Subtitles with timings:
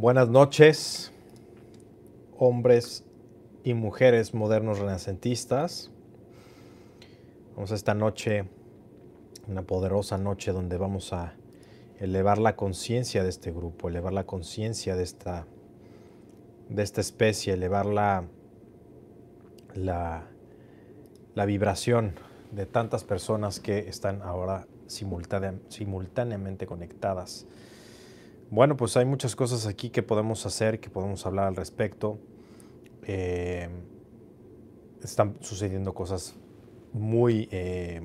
[0.00, 1.12] Buenas noches,
[2.36, 3.02] hombres
[3.64, 5.90] y mujeres modernos renacentistas.
[7.56, 8.44] Vamos a esta noche,
[9.48, 11.34] una poderosa noche donde vamos a
[11.98, 15.48] elevar la conciencia de este grupo, elevar la conciencia de esta,
[16.68, 18.24] de esta especie, elevar la,
[19.74, 20.28] la,
[21.34, 22.14] la vibración
[22.52, 27.48] de tantas personas que están ahora simultáneamente conectadas.
[28.50, 32.18] Bueno, pues hay muchas cosas aquí que podemos hacer, que podemos hablar al respecto.
[33.02, 33.68] Eh,
[35.02, 36.34] están sucediendo cosas
[36.94, 38.00] muy, eh,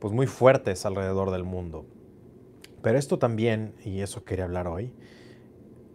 [0.00, 1.86] pues muy fuertes alrededor del mundo.
[2.82, 4.92] Pero esto también, y eso quería hablar hoy,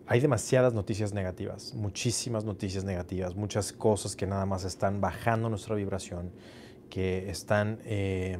[0.08, 5.76] hay demasiadas noticias negativas, muchísimas noticias negativas, muchas cosas que nada más están bajando nuestra
[5.76, 6.32] vibración,
[6.90, 8.40] que están eh,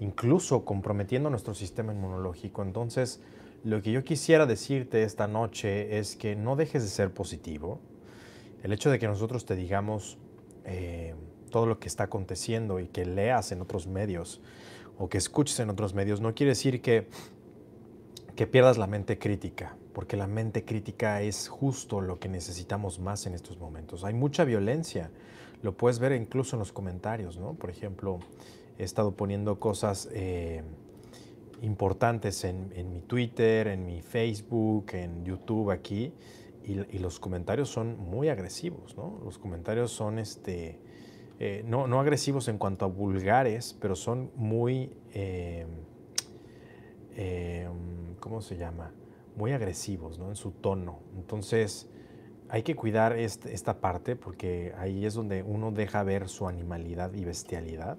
[0.00, 2.62] incluso comprometiendo nuestro sistema inmunológico.
[2.62, 3.20] Entonces,
[3.64, 7.80] lo que yo quisiera decirte esta noche es que no dejes de ser positivo.
[8.62, 10.18] El hecho de que nosotros te digamos
[10.64, 11.14] eh,
[11.50, 14.40] todo lo que está aconteciendo y que leas en otros medios
[14.98, 17.08] o que escuches en otros medios no quiere decir que,
[18.36, 23.26] que pierdas la mente crítica porque la mente crítica es justo lo que necesitamos más
[23.26, 24.04] en estos momentos.
[24.04, 25.10] Hay mucha violencia,
[25.62, 27.54] lo puedes ver incluso en los comentarios, ¿no?
[27.54, 28.18] Por ejemplo,
[28.78, 30.62] he estado poniendo cosas eh,
[31.62, 36.12] importantes en, mi Twitter, en mi Facebook, en YouTube aquí,
[36.64, 39.20] y, los comentarios son muy agresivos, ¿no?
[39.24, 40.78] Los comentarios son, este,
[41.38, 45.66] eh, no, no, agresivos en cuanto a vulgares, pero son muy, eh,
[48.18, 48.92] ¿cómo se llama?
[49.36, 50.28] muy agresivos ¿no?
[50.28, 51.00] en su tono.
[51.16, 51.88] Entonces
[52.48, 57.24] hay que cuidar esta parte porque ahí es donde uno deja ver su animalidad y
[57.24, 57.98] bestialidad.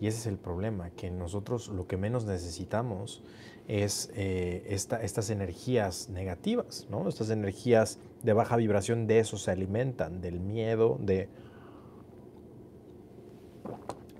[0.00, 3.22] Y ese es el problema, que nosotros lo que menos necesitamos
[3.68, 7.06] es eh, estas energías negativas, ¿no?
[7.08, 11.28] estas energías de baja vibración, de eso se alimentan, del miedo, de,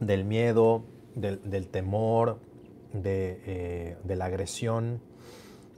[0.00, 2.38] del miedo, del, temor,
[2.92, 5.00] de, eh, de la agresión,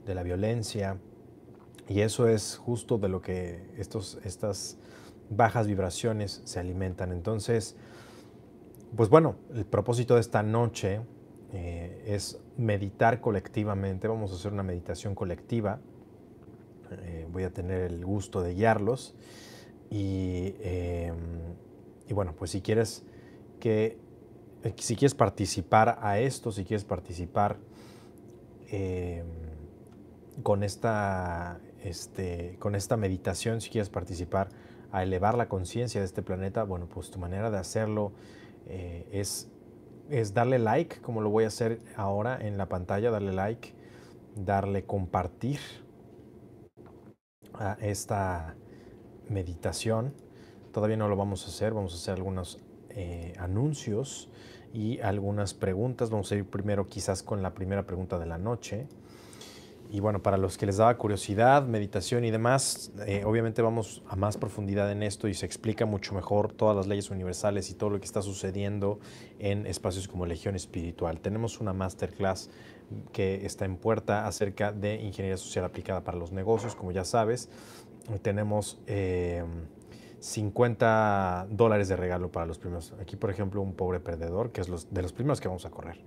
[0.05, 0.97] de la violencia.
[1.87, 4.77] Y eso es justo de lo que estos, estas
[5.29, 7.11] bajas vibraciones se alimentan.
[7.11, 7.75] Entonces,
[8.95, 11.01] pues bueno, el propósito de esta noche
[11.51, 14.07] eh, es meditar colectivamente.
[14.07, 15.79] Vamos a hacer una meditación colectiva.
[16.91, 19.15] Eh, voy a tener el gusto de guiarlos.
[19.89, 21.15] Y, em,
[22.07, 23.03] y bueno, pues si quieres
[23.59, 23.97] que
[24.77, 27.57] si quieres participar a esto, si quieres participar
[28.69, 29.25] em,
[30.41, 34.49] con esta, este, con esta meditación, si quieres participar,
[34.91, 38.13] a elevar la conciencia de este planeta, bueno, pues tu manera de hacerlo
[38.67, 39.49] eh, es,
[40.09, 43.73] es darle like, como lo voy a hacer ahora en la pantalla, darle like,
[44.35, 45.59] darle compartir
[47.53, 48.55] a esta
[49.29, 50.13] meditación.
[50.71, 52.59] Todavía no lo vamos a hacer, vamos a hacer algunos
[52.89, 54.29] eh, anuncios
[54.73, 56.09] y algunas preguntas.
[56.09, 58.87] Vamos a ir primero quizás con la primera pregunta de la noche.
[59.93, 64.15] Y bueno, para los que les daba curiosidad, meditación y demás, eh, obviamente vamos a
[64.15, 67.91] más profundidad en esto y se explica mucho mejor todas las leyes universales y todo
[67.91, 68.99] lo que está sucediendo
[69.37, 71.19] en espacios como Legión Espiritual.
[71.19, 72.49] Tenemos una masterclass
[73.11, 77.49] que está en puerta acerca de ingeniería social aplicada para los negocios, como ya sabes.
[78.23, 78.79] Tenemos
[80.21, 82.95] 50 eh, dólares de regalo para los primeros.
[82.99, 85.69] Aquí, por ejemplo, un pobre perdedor, que es los, de los primeros que vamos a
[85.69, 85.99] correr,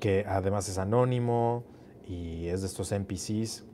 [0.00, 1.62] que además es anónimo
[2.06, 3.64] y es de estos NPCs.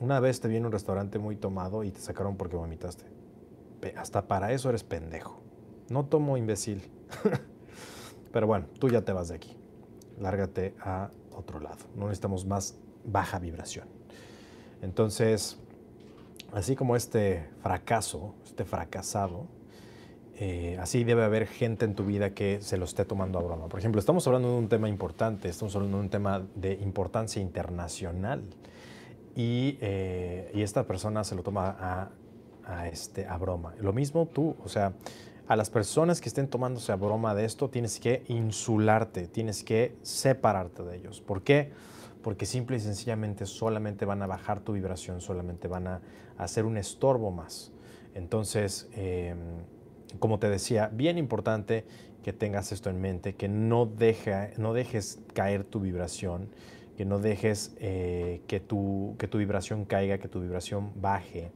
[0.00, 3.04] Una vez te vi en un restaurante muy tomado y te sacaron porque vomitaste.
[3.96, 5.40] Hasta para eso eres pendejo.
[5.88, 6.82] No tomo imbécil.
[8.32, 9.56] Pero bueno, tú ya te vas de aquí.
[10.18, 11.78] Lárgate a otro lado.
[11.94, 13.86] No necesitamos más baja vibración.
[14.82, 15.58] Entonces,
[16.52, 19.46] así como este fracaso, este fracasado,
[20.38, 23.68] eh, así debe haber gente en tu vida que se lo esté tomando a broma.
[23.68, 27.40] Por ejemplo, estamos hablando de un tema importante, estamos hablando de un tema de importancia
[27.40, 28.42] internacional
[29.34, 32.10] y, eh, esta persona se lo toma
[32.66, 33.74] a, este, a broma.
[33.80, 34.92] Lo mismo tú, o sea,
[35.48, 39.96] a las personas que estén tomándose a broma de esto, tienes que insularte, tienes que
[40.02, 41.22] separarte de ellos.
[41.22, 41.72] ¿Por qué?
[42.22, 46.00] Porque simple y sencillamente solamente van a bajar tu vibración, solamente van a
[46.36, 47.72] hacer un estorbo más.
[48.14, 49.38] Entonces, em,
[50.18, 51.84] como te decía, bien importante
[52.22, 53.90] que tengas esto en mente, que no,
[54.56, 56.48] no dejes caer tu vibración,
[56.96, 61.52] que no dejes eh, que, tu, que tu vibración caiga, que tu vibración baje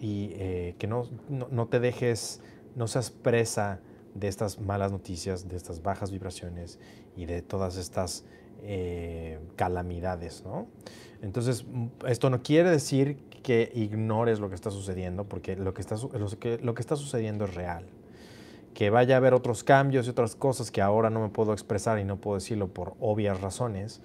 [0.00, 2.40] y eh, que no, no, te dejes,
[2.74, 3.80] no seas presa
[4.14, 6.80] de estas malas noticias, de estas bajas vibraciones
[7.16, 8.24] y de todas estas
[8.62, 10.66] eh, calamidades, ¿no?
[11.22, 11.64] Entonces,
[12.08, 16.28] esto no quiere decir que ignores lo que está sucediendo, porque lo que está, lo
[16.38, 17.84] que, lo que está sucediendo es real.
[18.74, 21.98] Que vaya a haber otros cambios y otras cosas que ahora no me puedo expresar
[21.98, 24.00] y no puedo decirlo por obvias razones,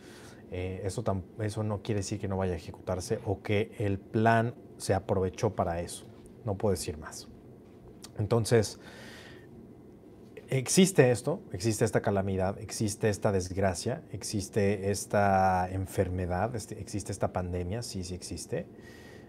[0.52, 1.04] eh, eso,
[1.40, 5.56] eso no quiere decir que no vaya a ejecutarse o que el plan se aprovechó
[5.56, 6.06] para eso.
[6.46, 7.28] No puedo decir más.
[8.18, 8.80] Entonces,
[10.50, 17.84] existe esto, existe esta calamidad, existe esta desgracia, existe esta enfermedad, este, existe esta pandemia,
[17.84, 18.66] sí, sí existe.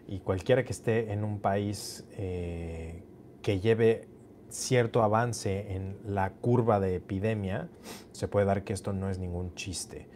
[0.08, 3.05] Y cualquiera que esté en un país eh,
[3.43, 4.08] que lleve
[4.49, 7.69] cierto avance en la curva de epidemia,
[8.12, 10.08] se puede dar que esto no es ningún chiste.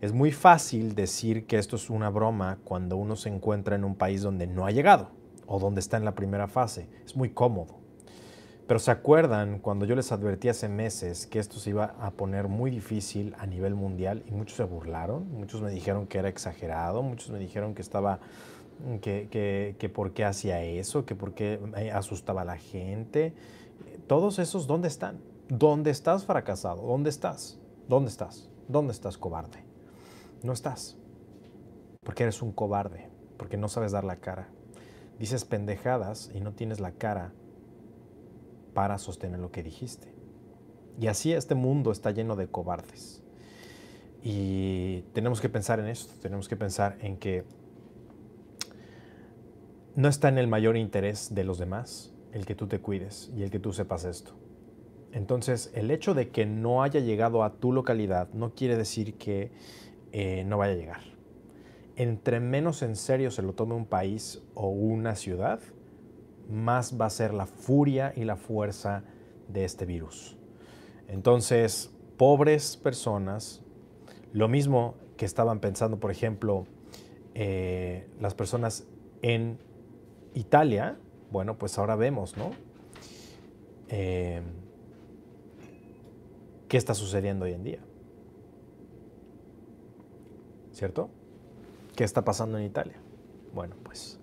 [0.00, 3.94] Es muy fácil decir que esto es una broma cuando uno se encuentra en un
[3.94, 5.10] país donde no ha llegado
[5.46, 6.88] o donde está en la primera fase.
[7.04, 7.84] Es muy cómodo.
[8.66, 12.48] Pero se acuerdan cuando yo les advertí hace meses que esto se iba a poner
[12.48, 17.02] muy difícil a nivel mundial y muchos se burlaron, muchos me dijeron que era exagerado,
[17.02, 18.20] muchos me dijeron que estaba,
[19.00, 21.60] que, que, que por qué hacía eso, que por qué
[21.92, 23.34] asustaba a la gente.
[24.06, 25.20] Todos esos, ¿dónde están?
[25.48, 26.82] ¿Dónde estás fracasado?
[26.82, 27.58] ¿Dónde estás?
[27.88, 28.48] ¿Dónde estás?
[28.68, 29.64] ¿Dónde estás cobarde?
[30.42, 30.96] No estás.
[32.02, 34.48] Porque eres un cobarde, porque no sabes dar la cara.
[35.18, 37.32] Dices pendejadas y no tienes la cara
[38.74, 40.12] para sostener lo que dijiste.
[41.00, 43.22] Y así este mundo está lleno de cobardes.
[44.22, 47.44] Y tenemos que pensar en esto, tenemos que pensar en que
[49.96, 53.42] no está en el mayor interés de los demás el que tú te cuides y
[53.42, 54.32] el que tú sepas esto.
[55.12, 59.52] Entonces, el hecho de que no haya llegado a tu localidad no quiere decir que
[60.10, 61.00] eh, no vaya a llegar.
[61.94, 65.60] Entre menos en serio se lo tome un país o una ciudad,
[66.50, 69.04] más va a ser la furia y la fuerza
[69.48, 70.36] de este virus.
[71.06, 73.62] Entonces, pobres personas,
[74.32, 76.66] lo mismo que estaban pensando, por ejemplo,
[77.34, 78.88] eh, las personas
[79.22, 79.58] en
[80.34, 80.96] Italia,
[81.30, 82.50] bueno, pues ahora vemos, ¿no?
[83.88, 84.42] Eh,
[86.68, 87.78] ¿Qué está sucediendo hoy en día?
[90.74, 91.08] ¿cierto?
[91.96, 92.96] ¿Qué está pasando en Italia?
[93.54, 94.18] Bueno, pues,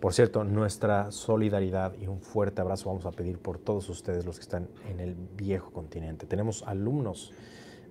[0.00, 4.36] por cierto, nuestra solidaridad y un fuerte abrazo vamos a pedir por todos ustedes los
[4.36, 6.26] que están en el viejo continente.
[6.26, 7.32] Tenemos alumnos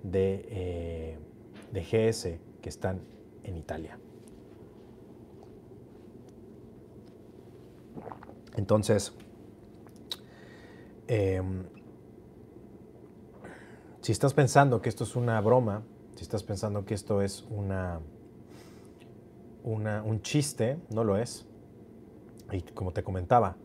[0.02, 1.18] de, eh,
[1.72, 3.00] de GS que están
[3.44, 3.98] en Italia.
[8.56, 9.12] Entonces,
[11.06, 11.64] em,
[14.00, 15.82] si estás pensando que esto es una broma,
[16.14, 18.00] si estás pensando que esto es una,
[19.64, 21.46] un chiste, no lo es.
[22.52, 23.56] Y como te comentaba,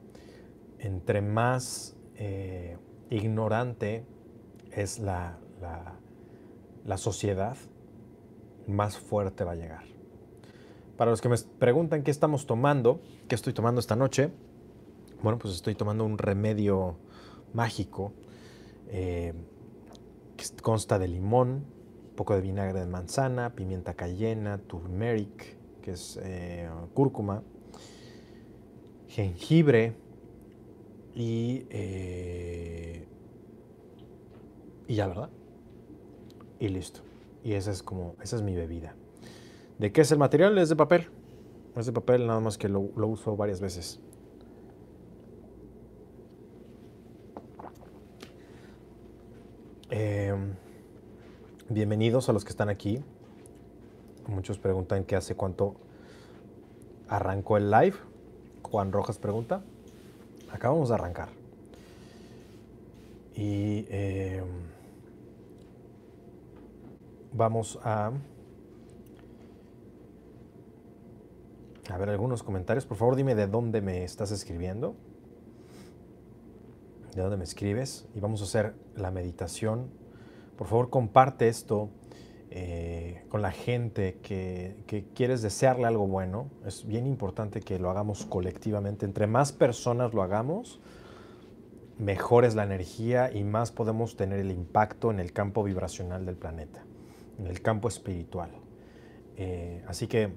[0.80, 2.78] entre más eh,
[3.10, 4.04] ignorante
[4.72, 5.38] es la,
[6.86, 7.56] la, sociedad,
[8.68, 9.91] más fuerte va a llegar.
[11.02, 14.30] Para los que me preguntan qué estamos tomando, qué estoy tomando esta noche,
[15.24, 16.96] bueno, pues estoy tomando un remedio
[17.56, 18.14] mágico
[18.88, 19.34] eh,
[20.38, 21.66] que consta de limón,
[22.16, 27.42] poco de vinagre de manzana, pimienta cayena, turmeric, que es eh, cúrcuma,
[29.08, 29.96] jengibre
[31.16, 33.08] y, eh,
[34.88, 35.32] y ya, ¿verdad?
[36.60, 37.02] Y listo.
[37.44, 38.94] Y esa es como, esa es mi bebida.
[39.82, 40.60] ¿De qué es el material?
[40.60, 41.08] Es de papel.
[41.76, 44.00] Es de papel, nada más que lo, lo uso varias veces.
[49.90, 50.36] Eh,
[51.68, 53.04] Bienvenidos a los que están aquí.
[54.28, 55.78] Muchos preguntan qué hace cuánto
[57.08, 57.96] arrancó el live.
[58.62, 59.64] Juan Rojas pregunta.
[60.52, 61.30] Acabamos de arrancar.
[63.34, 64.44] Y eh,
[67.34, 68.12] vamos a,
[71.92, 72.86] a ver algunos comentarios.
[72.86, 74.96] Por favor, dime de dónde me estás escribiendo.
[77.16, 78.08] De dónde me escribes.
[78.16, 80.02] Y vamos a hacer la meditación
[80.62, 81.90] por favor, comparte esto
[82.52, 86.52] eh, con la gente que, que, quieres desearle algo bueno.
[86.68, 89.08] Es bien importante que lo hagamos colectivamente.
[89.08, 90.80] Entre más personas lo hagamos,
[91.98, 96.36] mejor es la energía y más podemos tener el impacto en el campo vibracional del
[96.36, 96.84] planeta,
[97.40, 98.52] en el campo espiritual.
[99.38, 100.32] Eh, así que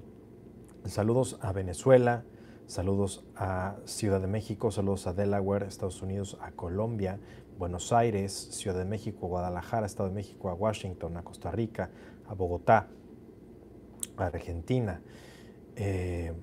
[0.85, 2.23] saludos a Venezuela,
[2.67, 7.19] saludos a Ciudad de México, saludos a Delaware, Estados Unidos, a Colombia,
[7.57, 11.89] Buenos Aires, Ciudad de México, Guadalajara, Estado de México, a Washington, a Costa Rica,
[12.27, 12.87] a Bogotá,
[14.17, 15.01] a Argentina,
[15.75, 16.33] eh,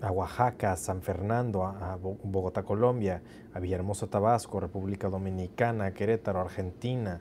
[0.00, 3.22] a Oaxaca, a San Fernando, a, Bogotá, Colombia,
[3.54, 7.20] a Villahermosa, Tabasco, República Dominicana, Querétaro, Argentina,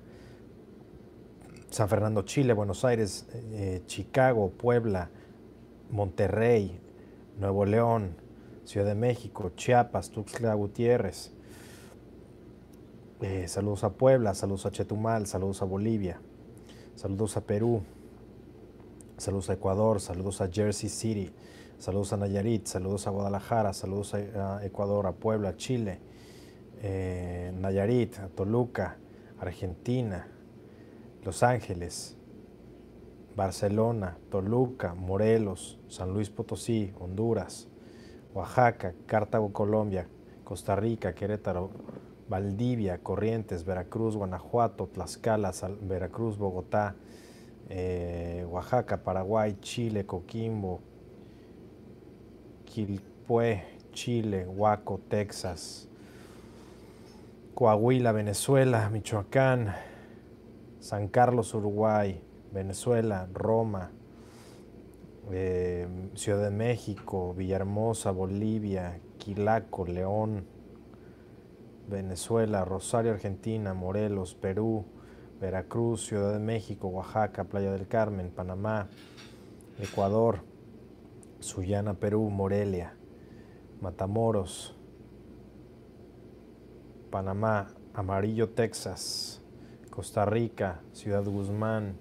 [1.70, 5.10] San Fernando, Chile, Buenos Aires, eh, Chicago, Puebla,
[5.90, 6.80] Monterrey,
[7.40, 8.16] Nuevo León,
[8.66, 11.32] Ciudad de México, Chiapas, Tuxtla Gutiérrez.
[13.22, 16.22] Eh, saludos a Puebla, saludos a Chetumal, saludos a Bolivia,
[16.96, 17.82] saludos a Perú,
[19.18, 21.34] saludos a Ecuador, saludos a Jersey City,
[21.80, 26.00] saludos a Nayarit, saludos a Guadalajara, saludos a, Ecuador, a Puebla, Chile,
[26.82, 28.98] eh, Nayarit, a Toluca,
[29.40, 30.28] Argentina,
[31.24, 32.19] Los Ángeles,
[33.36, 37.68] Barcelona, Toluca, Morelos, San Luis Potosí, Honduras,
[38.34, 40.08] Oaxaca, Cartago, Colombia,
[40.44, 41.70] Costa Rica, Querétaro,
[42.28, 46.96] Valdivia, Corrientes, Veracruz, Guanajuato, Tlaxcala, Veracruz, Bogotá,
[47.70, 50.82] eh, Oaxaca, Paraguay, Chile, Coquimbo,
[52.66, 55.88] Quilpué, Chile, Huaco, Texas,
[57.56, 59.76] Coahuila, Venezuela, Michoacán,
[60.80, 62.22] San Carlos, Uruguay,
[62.52, 63.92] Venezuela, Roma,
[65.32, 70.46] eh, Ciudad de México, Villahermosa, Bolivia, Quilaco, León,
[71.88, 74.86] Venezuela, Rosario, Argentina, Morelos, Perú,
[75.40, 78.88] Veracruz, Ciudad de México, Oaxaca, Playa del Carmen, Panamá,
[79.80, 80.42] Ecuador,
[81.40, 82.96] Sullana, Perú, Morelia,
[83.82, 84.76] Matamoros,
[87.10, 89.42] Panamá, Amarillo, Texas,
[89.90, 91.98] Costa Rica, Ciudad Guzmán,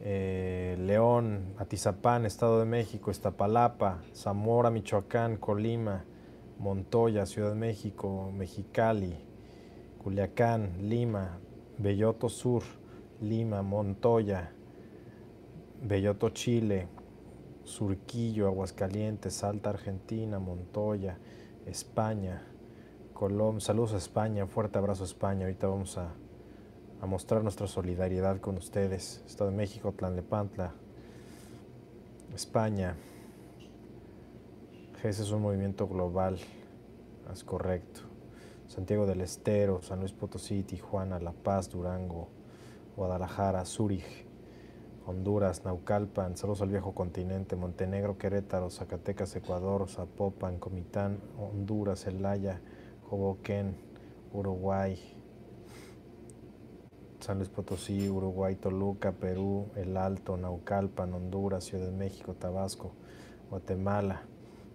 [0.00, 6.04] eh, León, Atizapán, Estado de México, Iztapalapa, Zamora, Michoacán, Colima,
[6.58, 9.16] Montoya, Ciudad de México, Mexicali,
[10.02, 11.38] Culiacán, Lima,
[11.78, 12.62] Belloto Sur,
[13.20, 14.52] Lima, Montoya,
[15.82, 16.88] Belloto Chile,
[17.64, 21.18] Surquillo, Aguascalientes, Salta, Argentina, Montoya,
[21.66, 22.46] España,
[23.12, 23.60] Colombia.
[23.60, 25.46] Saludos a España, fuerte abrazo a España.
[25.46, 26.14] Ahorita vamos a,
[27.00, 29.22] a mostrar nuestra solidaridad con ustedes.
[29.26, 30.72] Estado de México, Tlanlepantla,
[32.34, 32.96] España.
[35.02, 36.38] Ese es un movimiento global,
[37.32, 38.00] es correcto.
[38.66, 42.28] Santiago del Estero, San Luis Potosí, Tijuana, La Paz, Durango,
[42.96, 44.26] Guadalajara, Zúrich,
[45.06, 52.60] Honduras, Naucalpan, saludos al viejo continente, Montenegro, Querétaro, Zacatecas, Ecuador, Zapopan, Comitán, Honduras, Elaya,
[53.08, 53.76] Hoboken,
[54.32, 54.98] Uruguay,
[57.26, 62.92] San Luis Potosí, Uruguay, Toluca, Perú, El Alto, Naucalpan, Honduras, Ciudad de México, Tabasco,
[63.50, 64.22] Guatemala,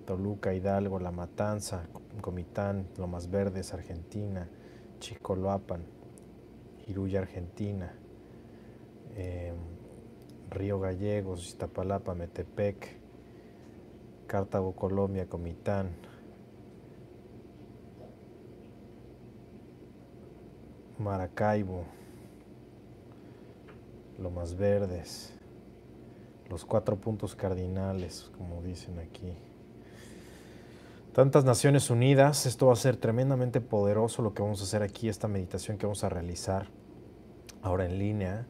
[0.06, 1.88] Toluca, Hidalgo, La Matanza,
[2.20, 4.50] Comitán, Lomas Verdes, Argentina,
[5.00, 5.86] Chicoloapan,
[6.88, 7.94] Iruya, Argentina,
[9.16, 9.56] em,
[10.50, 12.98] Río Gallegos, Iztapalapa, Metepec,
[14.28, 15.92] Cartago, Colombia, Comitán,
[21.00, 21.86] Maracaibo,
[24.20, 25.34] Lomas Verdes,
[26.50, 29.38] los cuatro puntos cardinales, como dicen aquí.
[31.14, 35.10] Tantas Naciones Unidas, esto va a ser tremendamente poderoso lo que vamos a hacer aquí,
[35.10, 36.68] esta meditación que vamos a realizar
[37.62, 38.48] ahora en línea.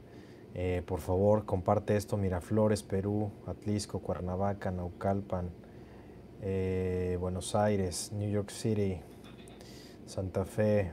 [0.53, 5.50] Eh, por favor, comparte esto, Miraflores, Perú, Atlisco, Cuernavaca, Naucalpan,
[6.41, 9.00] eh, Buenos Aires, New York City,
[10.06, 10.91] Santa Fe,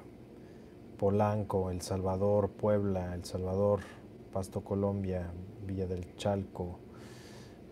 [0.96, 3.80] Polanco, El Salvador, Puebla, El Salvador,
[4.32, 5.30] Pasto, Colombia,
[5.66, 6.78] Villa del Chalco,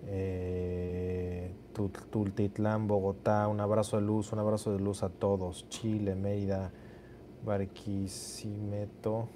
[0.07, 1.53] eh,
[2.11, 6.73] Tultitlán, Bogotá, un abrazo de luz, un abrazo de luz a todos, Chile, Mérida,
[7.45, 9.29] Barquisimeto,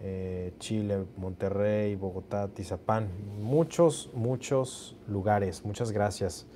[0.00, 3.08] eh, Chile, Monterrey, Bogotá, Tizapán,
[3.40, 6.46] muchos, muchos lugares, muchas gracias.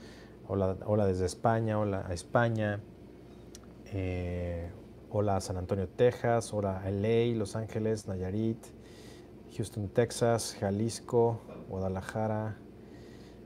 [0.49, 2.81] Hola, hola desde España, hola a España,
[3.93, 4.69] eh,
[5.11, 8.59] hola a San Antonio, Texas, hola a LA, Los Ángeles, Nayarit,
[9.57, 12.57] Houston, Texas, Jalisco, Guadalajara.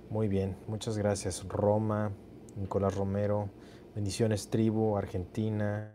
[0.08, 1.44] Muy bien, muchas gracias.
[1.48, 2.12] Roma,
[2.56, 3.50] Nicolás Romero,
[3.94, 5.92] bendiciones tribu, Argentina.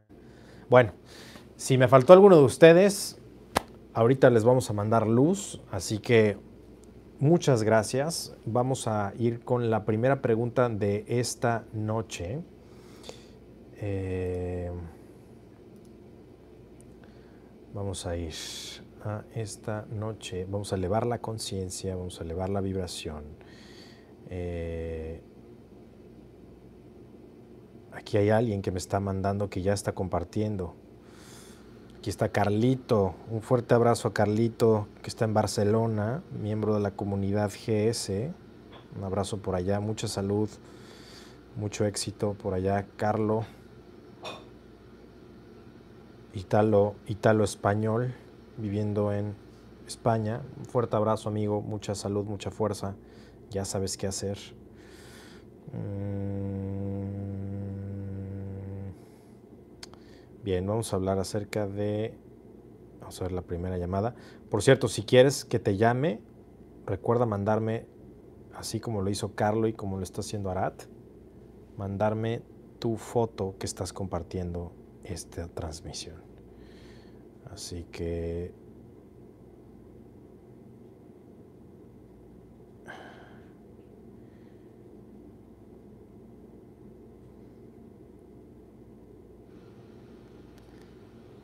[0.69, 0.91] Bueno,
[1.55, 3.21] si me faltó alguno de ustedes,
[3.93, 6.37] ahorita les vamos a mandar luz, así que
[7.19, 8.35] muchas gracias.
[8.45, 12.41] Vamos a ir con la primera pregunta de esta noche.
[13.77, 14.71] Eh,
[17.73, 18.33] vamos a ir
[19.03, 20.45] a esta noche.
[20.49, 23.23] Vamos a elevar la conciencia, vamos a elevar la vibración.
[24.29, 25.21] Eh,
[27.91, 30.75] aquí hay alguien que me está mandando que ya está compartiendo.
[31.97, 33.15] Aquí está Carlito.
[33.29, 38.31] Un fuerte abrazo a Carlito, que está en Barcelona, miembro de la comunidad GS.
[38.95, 40.49] Un abrazo por allá, mucha salud,
[41.55, 42.87] mucho éxito por allá.
[42.97, 43.45] Carlo,
[46.33, 48.13] Italo, Italo español
[48.57, 49.35] viviendo en
[49.87, 50.41] España.
[50.57, 51.61] Un fuerte abrazo, amigo.
[51.61, 52.95] Mucha salud, mucha fuerza.
[53.49, 54.37] Ya sabes qué hacer.
[55.73, 56.51] Mm.
[60.43, 62.15] Bien, vamos a hablar acerca de...
[62.99, 64.15] Vamos a ver la primera llamada.
[64.49, 66.19] Por cierto, si quieres que te llame,
[66.85, 67.85] recuerda mandarme,
[68.55, 70.83] así como lo hizo Carlo y como lo está haciendo Arat,
[71.77, 72.41] mandarme
[72.79, 74.71] tu foto que estás compartiendo
[75.03, 76.30] esta transmisión.
[77.51, 78.53] Así que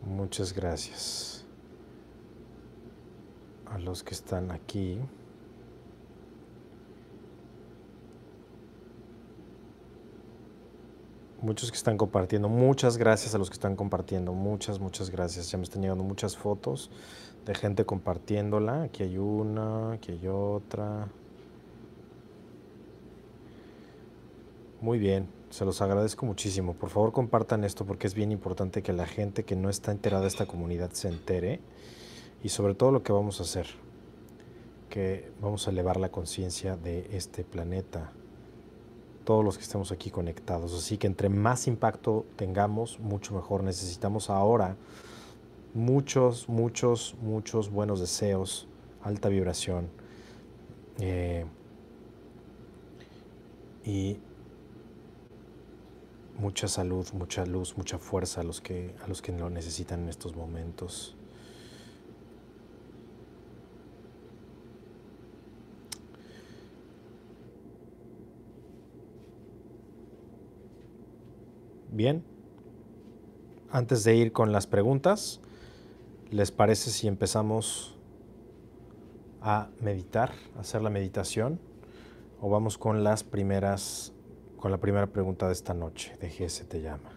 [0.06, 1.46] Muchas gracias
[3.66, 5.00] a los que están aquí.
[11.48, 12.50] Muchos que están compartiendo.
[12.50, 14.34] Muchas gracias a los que están compartiendo.
[14.34, 15.50] Muchas, muchas gracias.
[15.50, 16.92] Ya me están llegando muchas fotos
[17.46, 18.84] de gente compartiéndola.
[18.84, 21.08] Aquí hay una, aquí hay otra.
[24.82, 26.74] Muy bien, se los agradezco muchísimo.
[26.74, 30.24] Por favor compartan esto porque es bien importante que la gente que no está enterada
[30.24, 31.62] de esta comunidad se entere.
[32.44, 33.68] Y sobre todo lo que vamos a hacer,
[34.89, 38.12] que vamos a elevar la conciencia de este planeta
[39.27, 40.74] todos los que estemos aquí conectados.
[40.74, 43.62] Así que entre más impacto tengamos, mucho mejor.
[43.62, 44.77] Necesitamos ahora
[45.74, 48.69] muchos, muchos, muchos buenos deseos,
[49.03, 49.89] alta vibración.
[51.01, 51.46] Eh,
[53.84, 54.17] y
[56.39, 60.07] mucha salud, mucha luz, mucha fuerza a los que, a los que lo necesitan en
[60.07, 61.16] estos momentos.
[71.98, 72.24] Bien,
[73.72, 75.42] antes de ir con las preguntas,
[76.30, 77.98] ¿les parece si empezamos
[79.42, 81.60] a meditar, a hacer la meditación?
[82.39, 84.13] ¿O vamos con las primeras,
[84.58, 87.10] con la primera pregunta de esta noche, de GS te llama?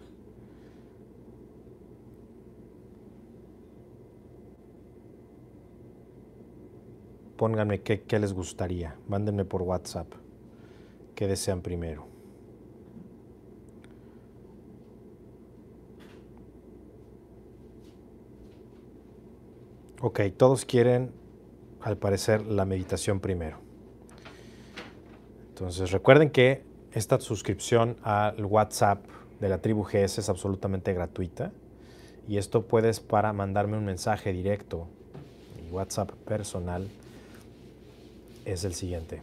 [7.37, 10.11] Pónganme qué, qué les gustaría, mándenme por WhatsApp,
[11.13, 12.10] qué desean primero.
[20.03, 21.11] Ok, todos quieren,
[21.79, 23.59] al parecer, la meditación primero.
[25.49, 29.05] Entonces, recuerden que esta suscripción al WhatsApp
[29.39, 31.51] de la tribu GS es absolutamente gratuita.
[32.27, 34.87] Y esto puedes para mandarme un mensaje directo.
[35.61, 36.87] Mi WhatsApp personal
[38.45, 39.21] es el siguiente.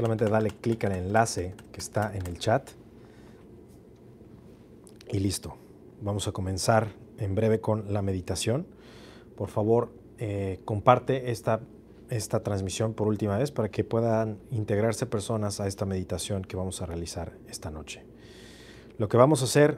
[0.00, 2.70] Solamente dale clic al enlace que está en el chat
[5.12, 5.58] y listo.
[6.00, 8.66] Vamos a comenzar en breve con la meditación.
[9.36, 11.60] Por favor, eh, comparte esta,
[12.08, 16.80] esta transmisión por última vez para que puedan integrarse personas a esta meditación que vamos
[16.80, 18.02] a realizar esta noche.
[18.96, 19.76] Lo que vamos a hacer,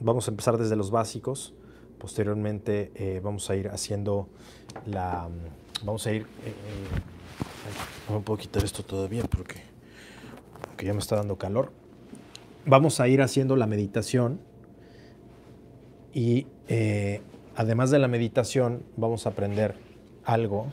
[0.00, 1.54] vamos a empezar desde los básicos.
[1.98, 4.28] Posteriormente eh, vamos a ir haciendo
[4.86, 5.28] la...
[5.84, 6.22] Vamos a ir...
[6.22, 7.21] Eh,
[8.08, 9.62] no me puedo quitar esto todavía porque,
[10.66, 11.72] porque ya me está dando calor.
[12.66, 14.40] Vamos a ir haciendo la meditación
[16.12, 17.22] y eh,
[17.56, 19.76] además de la meditación vamos a aprender
[20.24, 20.66] algo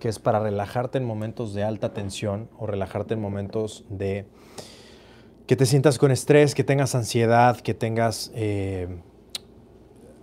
[0.00, 4.26] que es para relajarte en momentos de alta tensión o relajarte en momentos de
[5.46, 8.30] que te sientas con estrés, que tengas ansiedad, que tengas...
[8.34, 8.88] Eh,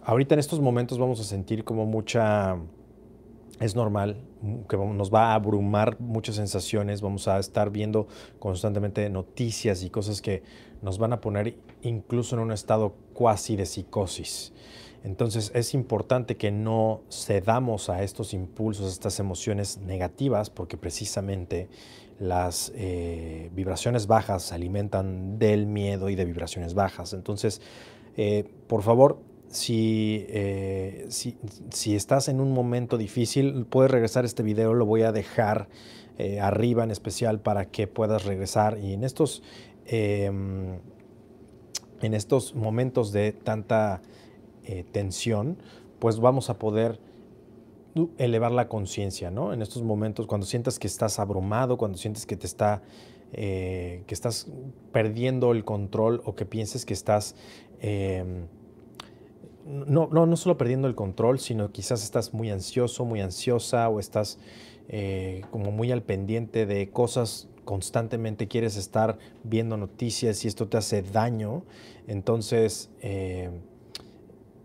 [0.03, 2.57] ahorita en estos momentos vamos a sentir como mucha
[3.61, 4.17] es normal
[4.67, 8.07] que nos va a abrumar muchas sensaciones, vamos a estar viendo
[8.39, 10.43] constantemente noticias y cosas que
[10.81, 14.51] nos van a poner incluso en un estado cuasi de psicosis.
[15.03, 21.69] Entonces es importante que no cedamos a estos impulsos, a estas emociones negativas, porque precisamente
[22.19, 27.13] las eh, vibraciones bajas se alimentan del miedo y de vibraciones bajas.
[27.13, 27.61] Entonces,
[28.15, 29.19] eh, por favor,
[29.53, 31.37] eh, si,
[31.71, 35.67] si, estás en un momento difícil, puedes regresar este video, lo voy a dejar
[36.17, 39.43] eh, arriba en especial para que puedas regresar y en estos,
[39.85, 40.79] em,
[42.01, 44.01] en estos momentos de tanta
[44.63, 45.57] eh, tensión,
[45.99, 46.99] pues vamos a poder
[48.17, 49.51] elevar la conciencia, ¿no?
[49.51, 52.81] En estos momentos, cuando sientas que estás abrumado, cuando sientes que te está,
[53.33, 54.47] que estás
[54.91, 57.35] perdiendo el control o que pienses que estás
[57.81, 58.47] em,
[59.71, 63.99] no, no, no solo perdiendo el control, sino quizás estás muy ansioso, muy ansiosa o
[63.99, 64.37] estás
[64.89, 70.77] eh, como muy al pendiente de cosas constantemente quieres estar viendo noticias y esto te
[70.77, 71.63] hace daño,
[72.07, 73.49] entonces eh,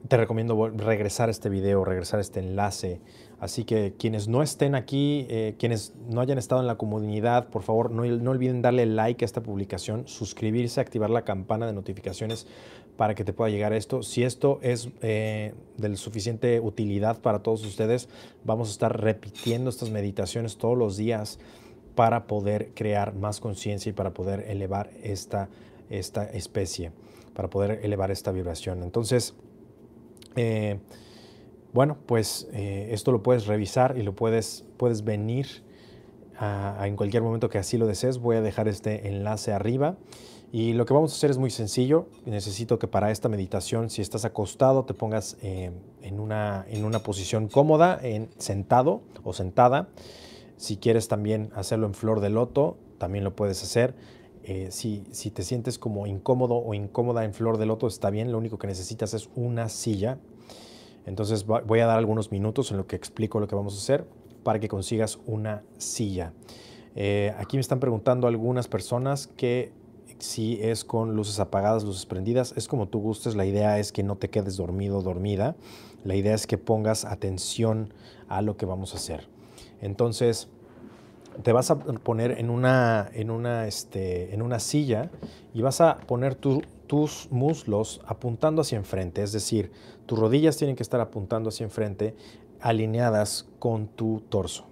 [0.09, 3.01] te recomiendo regresar a este video, regresar a este enlace.
[3.39, 7.63] Así que quienes no estén aquí, eh, quienes no hayan estado en la comunidad, por
[7.63, 12.47] favor no, no, olviden darle like a esta publicación, suscribirse, activar la campana de notificaciones
[12.97, 14.03] para que te pueda llegar esto.
[14.03, 18.09] Si esto es eh, de suficiente utilidad para todos ustedes,
[18.45, 21.39] vamos a estar repitiendo estas meditaciones todos los días
[21.95, 25.49] para poder crear más conciencia y para poder elevar esta,
[25.91, 26.93] esta especie,
[27.35, 28.83] para poder elevar esta vibración.
[28.83, 29.35] Entonces,
[30.37, 30.79] eh,
[31.73, 35.47] bueno, pues eh, esto lo puedes revisar y lo puedes, puedes venir
[36.83, 38.19] en cualquier momento que así lo desees.
[38.19, 39.97] Voy a dejar este enlace arriba.
[40.53, 42.07] Y lo que vamos a hacer es muy sencillo.
[42.25, 47.01] Necesito que para esta meditación, si estás acostado, te pongas eh, en, una, en una
[47.01, 49.89] posición cómoda, en, sentado o sentada.
[50.57, 53.95] Si quieres también hacerlo en flor de loto, también lo puedes hacer.
[54.45, 58.31] Eh, si, si, te sientes como incómodo o incómoda en flor de loto, está bien.
[58.31, 60.19] Lo único que necesitas es una silla.
[61.07, 64.07] Entonces voy a dar algunos minutos en lo que explico lo que vamos a hacer
[64.43, 66.33] para que consigas una silla.
[66.95, 69.73] Eh, aquí me están preguntando algunas personas que
[70.19, 73.37] si es con luces apagadas, luces prendidas, es como tú gustes.
[73.37, 75.57] La idea es que no te quedes dormido o dormida.
[76.05, 77.93] La idea es que pongas atención
[78.29, 79.29] a lo que vamos a hacer.
[79.81, 80.49] Entonces,
[81.43, 85.11] te vas a poner en una, en una, este, en una silla
[85.53, 89.23] y vas a poner tus muslos apuntando hacia enfrente.
[89.23, 89.71] Es decir,
[90.07, 92.15] tus rodillas tienen que estar apuntando hacia enfrente,
[92.61, 94.67] alineadas con tu torso.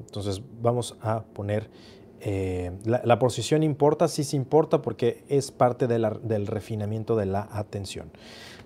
[0.00, 1.70] Entonces, vamos a poner
[2.26, 8.10] eh, la, posición importa, sí se importa porque es parte del refinamiento de la atención.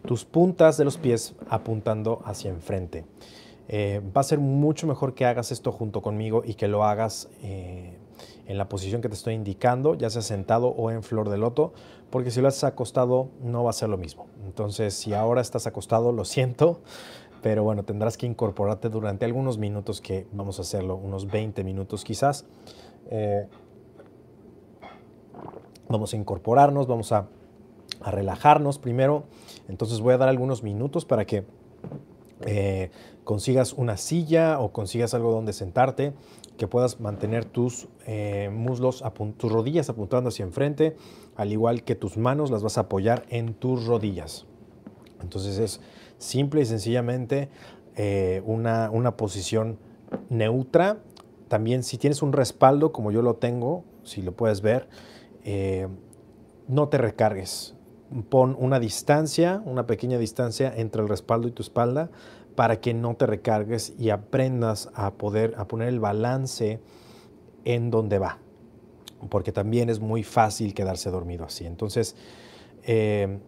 [0.07, 3.05] Tus puntas de los pies apuntando hacia enfrente.
[3.67, 7.29] Eh, va a ser mucho mejor que hagas esto junto conmigo y que lo hagas
[7.43, 7.99] eh,
[8.47, 11.73] en la posición que te estoy indicando, ya sea sentado o en flor de loto,
[12.11, 14.27] porque si lo haces acostado no va a ser lo mismo.
[14.47, 16.81] Entonces, si ahora estás acostado, lo siento,
[17.43, 22.05] pero bueno, tendrás que incorporarte durante algunos minutos que vamos a hacerlo, unos 20 minutos
[22.05, 22.47] quizás.
[23.09, 23.47] Eh,
[25.89, 27.29] vamos a incorporarnos, vamos a,
[28.05, 29.25] relajarnos primero.
[29.69, 31.45] Entonces voy a dar algunos minutos para que
[32.47, 32.93] eh,
[33.25, 36.13] consigas una silla o consigas algo donde sentarte,
[36.57, 39.03] que puedas mantener tus eh, muslos,
[39.37, 40.97] tus rodillas apuntando hacia enfrente,
[41.35, 44.47] al igual que tus manos las vas a apoyar en tus rodillas.
[45.21, 45.81] Entonces es
[46.19, 47.49] simple y sencillamente
[48.45, 49.77] una, una posición
[50.29, 50.99] neutra
[51.49, 54.89] también si tienes un respaldo como yo lo tengo, si lo puedes ver,
[55.45, 55.89] eh,
[56.67, 57.75] no te recargues.
[58.31, 62.11] Pon una distancia, una pequeña distancia entre el respaldo y tu espalda
[62.55, 66.81] para que no te recargues y aprendas a poder a poner el balance
[67.65, 68.39] en donde va.
[69.29, 71.67] Porque también es muy fácil quedarse dormido así.
[71.67, 72.17] Entonces,
[72.85, 73.39] eh,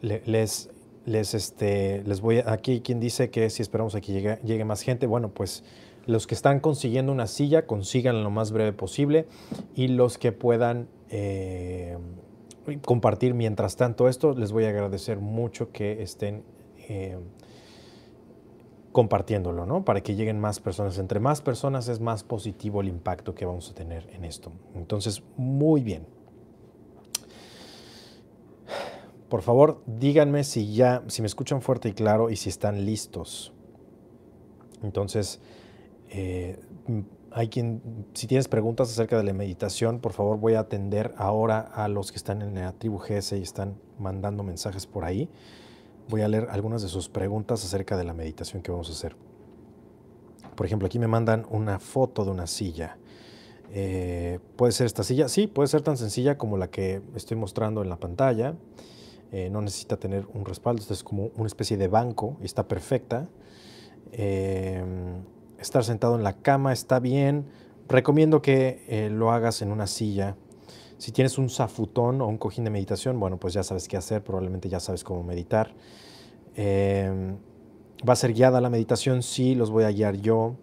[0.00, 0.68] les,
[1.06, 4.64] les, este, les voy a, aquí quien dice que si esperamos a que llegue, llegue
[4.64, 5.64] más gente, bueno, pues
[6.06, 9.26] los que están consiguiendo una silla, consigan lo más breve posible
[9.74, 11.96] y los que puedan eh,
[12.84, 16.44] compartir mientras tanto esto, les voy a agradecer mucho que estén
[16.88, 17.18] eh,
[18.92, 19.84] compartiéndolo, ¿no?
[19.84, 20.98] Para que lleguen más personas.
[20.98, 24.52] Entre más personas es más positivo el impacto que vamos a tener en esto.
[24.74, 26.06] Entonces, muy bien.
[29.28, 33.54] Por favor, díganme si ya, si me escuchan fuerte y claro y si están listos.
[34.82, 35.40] Entonces,
[36.14, 36.58] eh,
[37.30, 37.80] hay quien,
[38.12, 42.12] si tienes preguntas acerca de la meditación, por favor voy a atender ahora a los
[42.12, 45.30] que están en la tribu GS y están mandando mensajes por ahí.
[46.08, 49.16] Voy a leer algunas de sus preguntas acerca de la meditación que vamos a hacer.
[50.54, 52.98] Por ejemplo, aquí me mandan una foto de una silla.
[53.70, 55.28] Eh, ¿Puede ser esta silla?
[55.28, 58.56] Sí, puede ser tan sencilla como la que estoy mostrando en la pantalla.
[59.30, 62.68] Eh, no necesita tener un respaldo, esto es como una especie de banco y está
[62.68, 63.30] perfecta.
[64.12, 64.84] Eh,
[65.62, 67.46] estar sentado en la cama está bien.
[67.88, 70.36] Recomiendo que eh, lo hagas en una silla.
[70.98, 74.22] Si tienes un zafutón o un cojín de meditación, bueno, pues ya sabes qué hacer,
[74.22, 75.74] probablemente ya sabes cómo meditar.
[76.54, 77.38] Em,
[78.08, 79.22] ¿Va a ser guiada la meditación?
[79.22, 80.54] Sí, los voy a guiar yo.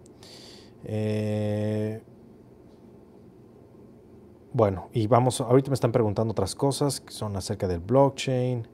[0.84, 2.00] Eh,
[4.52, 8.66] bueno, y vamos, ahorita me están preguntando otras cosas que son acerca del blockchain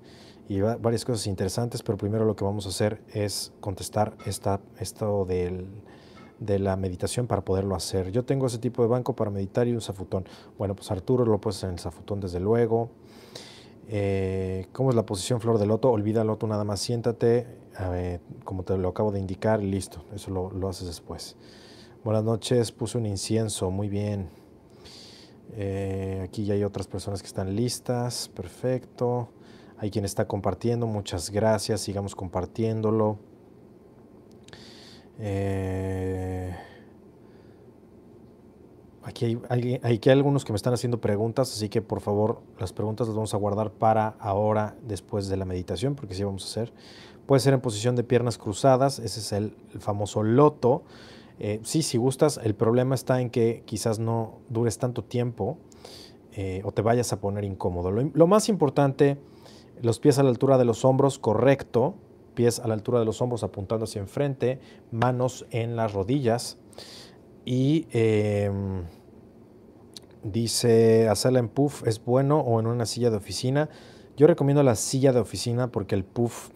[0.48, 5.24] y varias cosas interesantes, pero primero lo que vamos a hacer es contestar esta, esto
[5.24, 5.66] del
[6.38, 8.12] de la meditación para poderlo hacer.
[8.12, 10.26] Yo tengo ese tipo de banco para meditar y un zafutón.
[10.58, 12.90] Bueno, pues Arturo lo puedes en el zafutón desde luego.
[13.88, 15.90] Eh, ¿Cómo es la posición flor de loto?
[15.90, 17.46] Olvídalo tú nada más, siéntate,
[18.44, 21.36] como te lo acabo de indicar, listo, eso lo, haces después.
[22.02, 24.28] Buenas noches, puse un incienso, muy bien.
[25.52, 28.28] Eh, aquí ya hay otras personas que están listas.
[28.28, 29.28] Perfecto.
[29.78, 30.86] Hay quien está compartiendo.
[30.86, 31.80] Muchas gracias.
[31.80, 33.18] Sigamos compartiéndolo.
[35.18, 36.54] Eh,
[39.02, 43.16] aquí hay, algunos que me están haciendo preguntas, así que por favor las preguntas las
[43.16, 46.72] vamos a guardar para ahora, después de la meditación, porque sí vamos a hacer.
[47.26, 50.82] Puede ser en posición de piernas cruzadas, ese es el, famoso loto.
[51.38, 55.58] Eh, sí, si gustas, el problema está en que quizás no dures tanto tiempo
[56.32, 57.90] eh, o te vayas a poner incómodo.
[57.90, 59.18] lo más importante,
[59.82, 61.94] los pies a la altura de los hombros, correcto,
[62.36, 64.60] pies a la altura de los hombros apuntando hacia enfrente,
[64.92, 66.58] manos en las rodillas
[67.44, 68.84] y em,
[70.22, 73.68] dice hacerla en puff es bueno o en una silla de oficina.
[74.16, 76.50] Yo recomiendo la silla de oficina porque el puff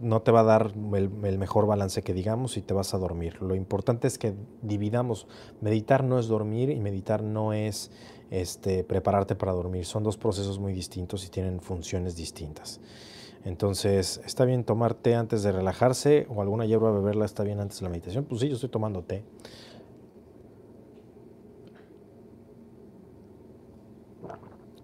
[0.00, 3.42] no te va a dar el, mejor balance que digamos y te vas a dormir.
[3.42, 5.26] Lo importante es que dividamos.
[5.60, 7.90] Meditar no es dormir y meditar no es
[8.30, 9.84] este, prepararte para dormir.
[9.84, 12.80] Son dos procesos muy distintos y tienen funciones distintas.
[13.44, 17.78] Entonces, ¿está bien tomar té antes de relajarse o alguna hierba beberla está bien antes
[17.78, 18.24] de la meditación?
[18.24, 19.22] Pues sí, yo estoy tomando té.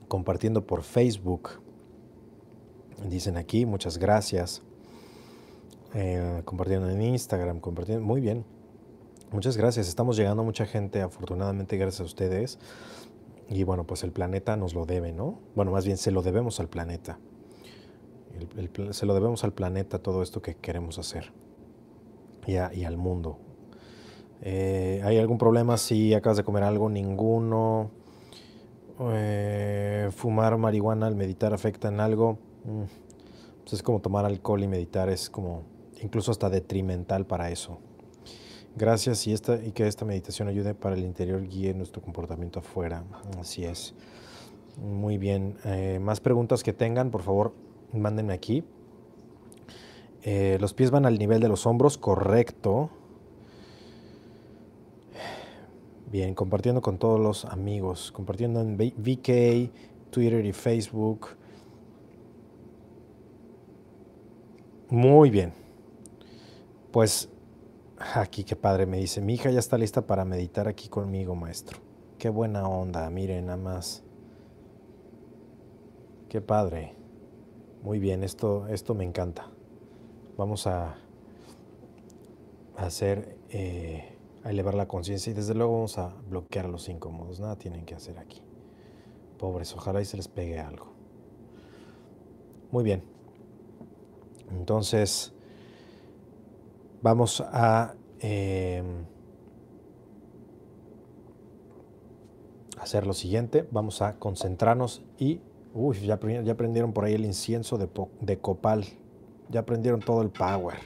[0.08, 1.50] Compartiendo por Facebook.
[3.08, 4.62] Dicen aquí, muchas gracias.
[5.94, 8.04] Eh, compartiendo en Instagram, compartiendo.
[8.04, 8.44] Muy bien.
[9.32, 9.88] Muchas gracias.
[9.88, 12.58] Estamos llegando a mucha gente, afortunadamente, gracias a ustedes.
[13.48, 15.38] Y bueno, pues el planeta nos lo debe, ¿no?
[15.54, 17.18] Bueno, más bien se lo debemos al planeta
[18.90, 21.32] se lo debemos al planeta todo esto que queremos hacer
[22.46, 23.38] y, al mundo.
[24.42, 26.88] Eh, ¿Hay algún problema si acabas de comer algo?
[26.88, 27.90] Ninguno.
[29.12, 32.38] Eh, ¿Fumar marihuana al meditar afecta en algo?
[32.64, 32.82] Mm,
[33.62, 35.62] pues es como tomar alcohol y meditar, es como
[36.02, 37.78] incluso hasta detrimental para eso.
[38.76, 43.04] Gracias y, esta, y que esta meditación ayude para el interior, guíe nuestro comportamiento afuera.
[43.38, 43.94] Así es.
[44.80, 45.56] Muy bien.
[45.64, 47.52] Eh, más preguntas que tengan, por favor,
[47.92, 48.64] mándenme aquí.
[50.22, 52.90] Eh, los pies van al nivel de los hombros, correcto.
[56.10, 59.70] Bien, compartiendo con todos los amigos, compartiendo en VK,
[60.10, 61.28] Twitter y Facebook.
[64.88, 65.52] Muy bien.
[66.90, 67.28] Pues
[68.14, 71.78] aquí qué padre me dice, mi hija ya está lista para meditar aquí conmigo, maestro.
[72.18, 74.02] Qué buena onda, miren nada más.
[76.28, 76.99] Qué padre.
[77.82, 79.46] Muy bien, esto, esto me encanta.
[80.36, 80.98] Vamos a,
[82.76, 87.40] hacer, eh, a elevar la conciencia y desde luego vamos a bloquear los incómodos.
[87.40, 88.42] Nada tienen que hacer aquí.
[89.38, 90.92] Pobres, ojalá y se les pegue algo.
[92.70, 93.02] Muy bien.
[94.50, 95.32] Entonces,
[97.00, 99.06] vamos a em,
[102.78, 103.66] hacer lo siguiente.
[103.70, 105.40] Vamos a concentrarnos y
[105.72, 108.84] Uy, ya, ya prendieron por ahí el incienso de, copal.
[109.48, 110.76] Ya prendieron todo el power.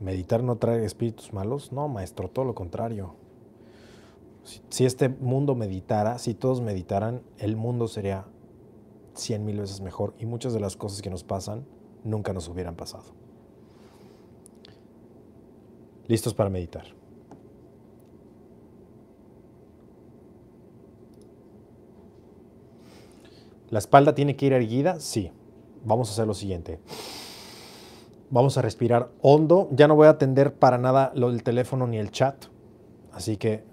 [0.00, 1.72] ¿Meditar no trae espíritus malos?
[1.72, 3.14] No, maestro, todo lo contrario.
[4.68, 8.26] Si, este mundo meditara, si todos meditaran, el mundo sería
[9.14, 11.66] cien mil veces mejor y muchas de las cosas que nos pasan
[12.04, 13.04] nunca nos hubieran pasado.
[16.06, 16.95] ¿Listos para meditar?
[23.70, 25.00] ¿La espalda tiene que ir erguida?
[25.00, 25.32] Sí.
[25.84, 26.80] Vamos a hacer lo siguiente.
[28.30, 29.68] Vamos a respirar hondo.
[29.72, 32.46] Ya no voy a atender para nada lo del teléfono ni el chat.
[33.12, 33.64] Así que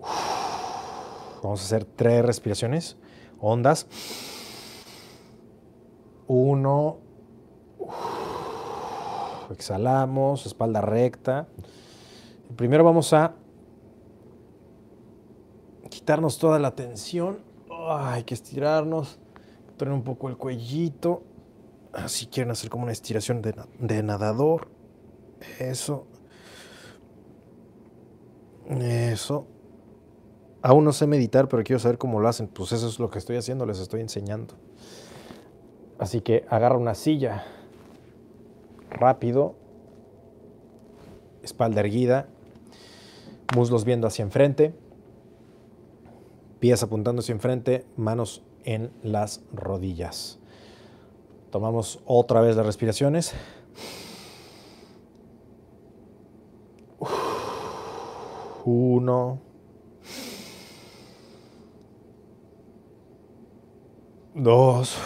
[1.42, 2.96] vamos a hacer tres respiraciones
[3.40, 3.86] hondas.
[6.26, 6.98] Uno.
[9.50, 11.48] Exhalamos, espalda recta.
[12.56, 13.34] Primero vamos a
[15.88, 17.45] quitarnos toda la tensión
[17.88, 19.18] hay que estirarnos,
[19.76, 21.22] tener un poco el cuellito.
[22.06, 24.68] Si quieren hacer como una estiración de, nadador.
[25.58, 26.06] Eso.
[28.68, 29.46] Eso.
[30.62, 32.48] Aún no sé meditar, pero quiero saber cómo lo hacen.
[32.48, 34.54] Pues eso es lo que estoy haciendo, les estoy enseñando.
[35.98, 37.44] Así que agarra una silla.
[38.90, 39.54] Rápido.
[41.42, 42.28] Espalda erguida.
[43.54, 44.74] Muslos viendo hacia enfrente
[46.60, 50.38] pies apuntando hacia enfrente, manos en las rodillas.
[51.50, 53.34] Tomamos otra vez las respiraciones.
[58.64, 59.40] Uno.
[64.34, 64.98] Dos.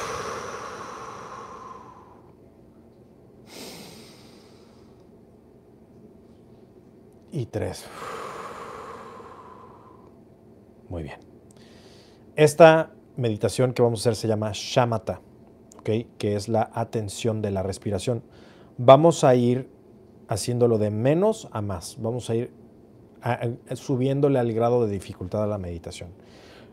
[7.31, 7.85] Y tres.
[10.89, 11.30] Muy bien.
[12.41, 15.21] Esta meditación que vamos a hacer se llama shamatha,
[15.79, 16.09] ¿okay?
[16.17, 18.23] que es la atención de la respiración.
[18.79, 19.69] Vamos a ir
[20.27, 21.99] haciéndolo de menos a más.
[22.01, 22.51] Vamos a ir
[23.75, 26.15] subiéndole al grado de dificultad a la meditación.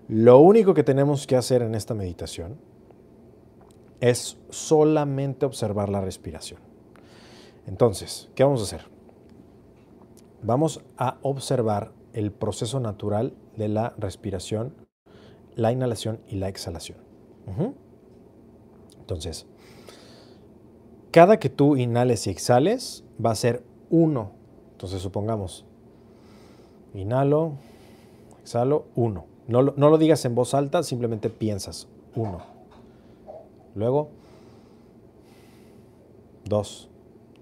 [0.07, 2.57] Lo único que tenemos que hacer en esta meditación
[3.99, 6.61] es solamente observar la respiración.
[7.65, 8.87] Entonces, ¿qué vamos a hacer?
[10.43, 14.86] Vamos a observar el proceso natural de la respiración,
[15.57, 16.99] la inhalación y la exhalación.
[18.99, 19.45] Entonces,
[21.11, 24.31] cada que tú inhales y exhales va a ser uno.
[24.71, 25.65] Entonces, supongamos,
[26.93, 27.53] inhalo,
[28.41, 29.25] exhalo, uno.
[29.47, 32.41] No, lo digas en voz alta, simplemente piensas, uno.
[33.75, 34.09] Luego,
[36.45, 36.89] dos.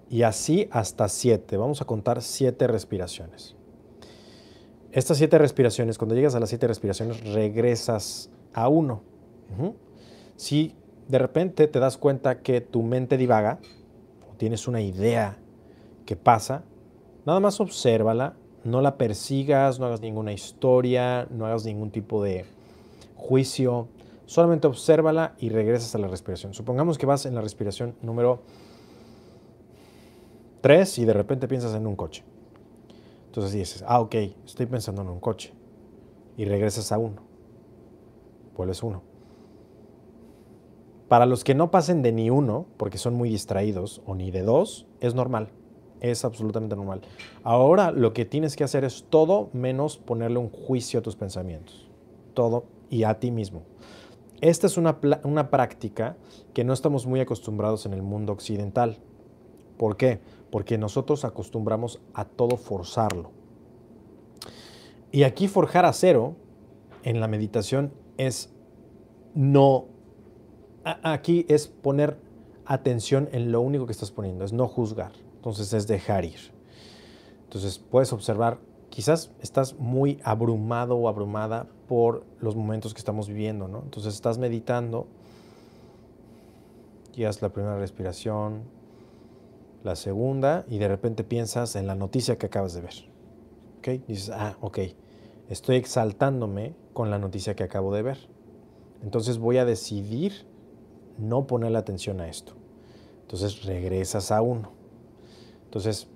[0.09, 1.57] Y así hasta siete.
[1.57, 3.54] Vamos a contar siete respiraciones.
[4.95, 9.01] Estas siete respiraciones, cuando llegas a las siete respiraciones, regresas a uno.
[10.37, 10.73] Si
[11.09, 13.59] de repente te das cuenta que tu mente divaga,
[14.31, 15.37] o tienes una idea
[16.05, 16.63] que pasa,
[17.25, 22.45] nada más obsérvala, no la persigas, no hagas ninguna historia, no hagas ningún tipo de
[23.17, 23.89] juicio,
[24.25, 26.53] solamente obsérvala y regresas a la respiración.
[26.53, 28.43] Supongamos que vas en la respiración número
[30.61, 32.23] 3 y de repente piensas en un coche.
[33.35, 35.51] Entonces dices, ah, ok, estoy pensando en un coche.
[36.37, 37.21] Y regresas a uno.
[38.55, 39.01] Vuelves uno.
[41.09, 44.43] Para los que no pasen de ni uno, porque son muy distraídos, o ni de
[44.43, 45.49] dos, es normal.
[45.99, 47.01] Es absolutamente normal.
[47.43, 51.89] Ahora lo que tienes que hacer es todo menos ponerle un juicio a tus pensamientos.
[52.33, 53.63] Todo y a ti mismo.
[54.39, 56.15] Esta es una, una práctica
[56.53, 58.97] que no estamos muy acostumbrados en el mundo occidental.
[59.77, 60.21] ¿Por qué?
[60.51, 63.31] Porque nosotros acostumbramos a todo forzarlo.
[65.11, 66.35] Y aquí forjar a cero
[67.03, 68.53] en la meditación es
[69.33, 69.87] no
[70.85, 72.17] aquí es poner
[72.65, 75.11] atención en lo único que estás poniendo, es no juzgar.
[75.35, 76.39] Entonces es dejar ir.
[77.43, 83.67] Entonces puedes observar, quizás estás muy abrumado o abrumada por los momentos que estamos viviendo,
[83.67, 83.81] ¿no?
[83.83, 85.07] Entonces estás meditando
[87.15, 88.63] y haz la primera respiración,
[89.85, 92.93] la segunda y de repente piensas en la noticia que acabas de ver.
[93.77, 94.05] ¿Ok?
[94.07, 94.79] Dices, ah, ok,
[95.47, 98.17] estoy exaltándome con la noticia que acabo de ver.
[99.03, 100.47] Entonces voy a decidir
[101.19, 102.53] no ponerle atención a esto.
[103.21, 104.71] Entonces regresas a uno.
[105.65, 106.07] Entonces,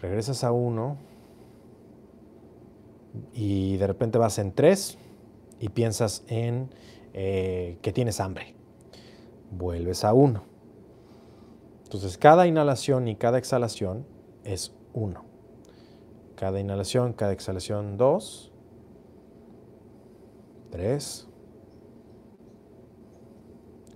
[0.00, 0.96] regresas a uno
[3.32, 4.98] y de repente vas en tres
[5.60, 6.70] y piensas en
[7.12, 8.54] eh, que tienes hambre.
[9.52, 10.51] Vuelves a uno.
[11.92, 14.06] Entonces, cada inhalación y cada exhalación
[14.44, 15.26] es uno.
[16.36, 18.50] Cada inhalación, cada exhalación, dos,
[20.70, 21.28] tres,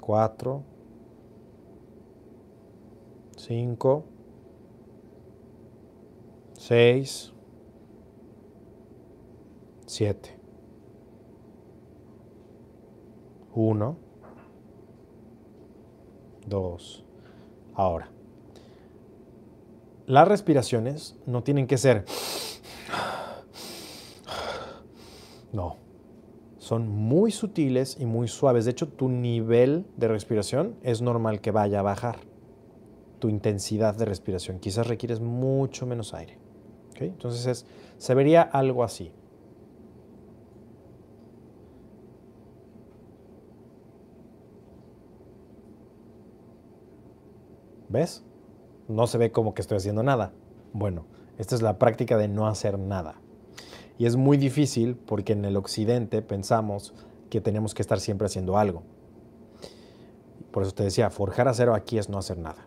[0.02, 0.62] 4,
[3.38, 4.04] 5,
[6.52, 7.32] 6,
[9.86, 10.38] 7,
[13.54, 13.96] 1,
[16.46, 17.05] 2.
[17.76, 18.10] Ahora,
[20.06, 22.04] las respiraciones no tienen que ser...
[25.52, 25.86] No
[26.66, 28.64] son muy sutiles y muy suaves.
[28.64, 32.18] De hecho, tu nivel de respiración es normal que vaya a bajar.
[33.20, 34.58] Tu intensidad de respiración.
[34.58, 36.40] Quizás requieres mucho menos aire.
[36.98, 37.66] Entonces
[37.98, 39.12] se vería algo así.
[48.88, 50.32] No se ve como que estoy haciendo nada.
[50.72, 51.06] Bueno,
[51.38, 53.20] esta es la práctica de no hacer nada.
[53.98, 56.94] Y es muy difícil porque en el occidente pensamos
[57.30, 58.82] que tenemos que estar siempre haciendo algo.
[60.50, 62.66] Por eso te decía, forjar acero aquí es no hacer nada.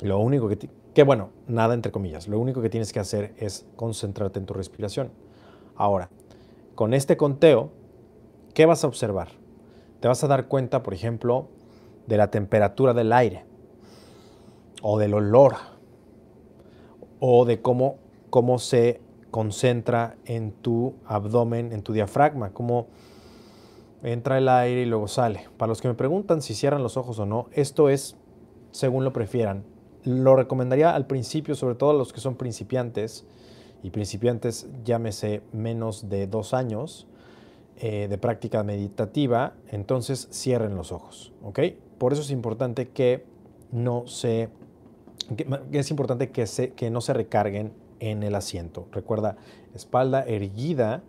[0.00, 4.38] Lo único que bueno, nada entre comillas, lo único que tienes que hacer es concentrarte
[4.38, 5.10] en tu respiración.
[5.74, 6.10] Ahora,
[6.74, 7.70] con este conteo,
[8.52, 9.28] ¿qué vas a observar?
[10.00, 11.48] Te vas a dar cuenta, por ejemplo,
[12.06, 13.44] de la temperatura del aire,
[14.82, 15.54] o del olor,
[17.20, 17.96] o de cómo,
[18.30, 22.88] cómo se concentra en tu abdomen, en tu diafragma, cómo
[24.02, 25.48] entra el aire y luego sale.
[25.56, 28.16] Para los que me preguntan si cierran los ojos o no, esto es
[28.72, 29.64] según lo prefieran.
[30.04, 33.24] Lo recomendaría al principio, sobre todo a los que son principiantes,
[33.82, 37.06] y principiantes llámese menos de dos años
[37.76, 41.32] eh, de práctica meditativa, entonces cierren los ojos.
[41.98, 43.24] Por eso es importante que
[43.72, 44.50] no se,
[45.72, 46.44] es importante que,
[46.74, 48.88] que no se recarguen en el asiento.
[48.92, 49.36] Recuerda,
[49.74, 51.02] espalda erguida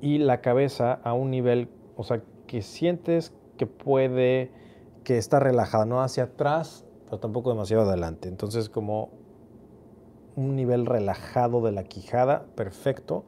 [0.00, 4.50] y la cabeza a un nivel, o sea, que sientes que puede,
[5.04, 8.28] que está relajada, no hacia atrás, pero tampoco demasiado adelante.
[8.28, 9.10] Entonces como
[10.36, 13.24] un nivel relajado de la quijada, perfecto.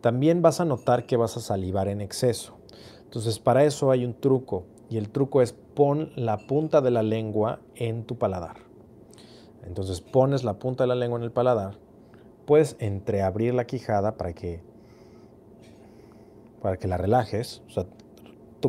[0.00, 2.56] También vas a notar que vas a salivar en exceso.
[3.02, 7.02] Entonces para eso hay un truco y el truco es pon la punta de la
[7.02, 8.56] lengua en tu paladar.
[9.66, 11.78] Entonces pones la punta de la lengua en el paladar,
[12.46, 14.60] puedes entreabrir la quijada para que,
[16.62, 17.62] para que la relajes.
[17.68, 17.86] O sea,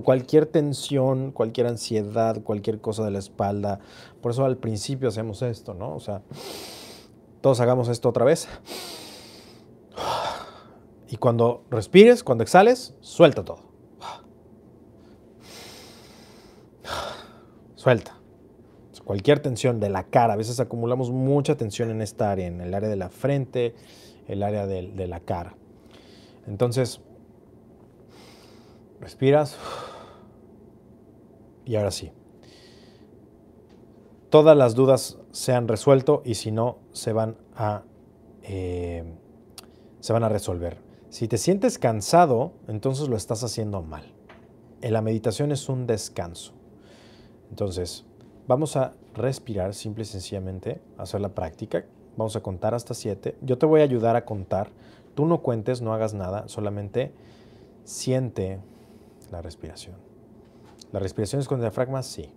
[0.02, 3.80] cualquier tensión, cualquier ansiedad, cualquier cosa de la espalda.
[4.22, 5.96] Por eso al principio hacemos esto, ¿no?
[5.96, 6.22] O sea,
[7.42, 8.48] todos hagamos esto otra vez.
[11.08, 13.60] Y cuando respires, cuando exhales, suelta todo.
[17.76, 18.16] Suelta.
[19.06, 20.34] Cualquier tensión de la cara.
[20.34, 23.76] A veces acumulamos mucha tensión en esta área, en el área de la frente,
[24.28, 25.56] el área de, de la cara.
[26.48, 27.00] Entonces,
[29.00, 29.58] respiras.
[31.66, 32.12] Y ahora sí.
[34.30, 37.84] Todas las dudas se han resuelto y si no, se van a,
[38.44, 39.04] eh,
[40.00, 40.78] se van a resolver.
[41.10, 44.14] Si te sientes cansado, entonces lo estás haciendo mal.
[44.82, 46.54] La meditación es un descanso.
[47.50, 48.06] Entonces,
[48.48, 51.86] vamos a respirar simple y sencillamente, hacer la práctica.
[52.18, 53.38] Vamos a contar hasta siete.
[53.42, 54.70] Yo te voy a ayudar a contar.
[55.16, 57.14] Tú no cuentes, no hagas nada, solamente
[57.84, 58.60] siente
[59.32, 59.96] la respiración.
[60.92, 62.04] ¿La respiración es con diafragma?
[62.04, 62.30] Sí.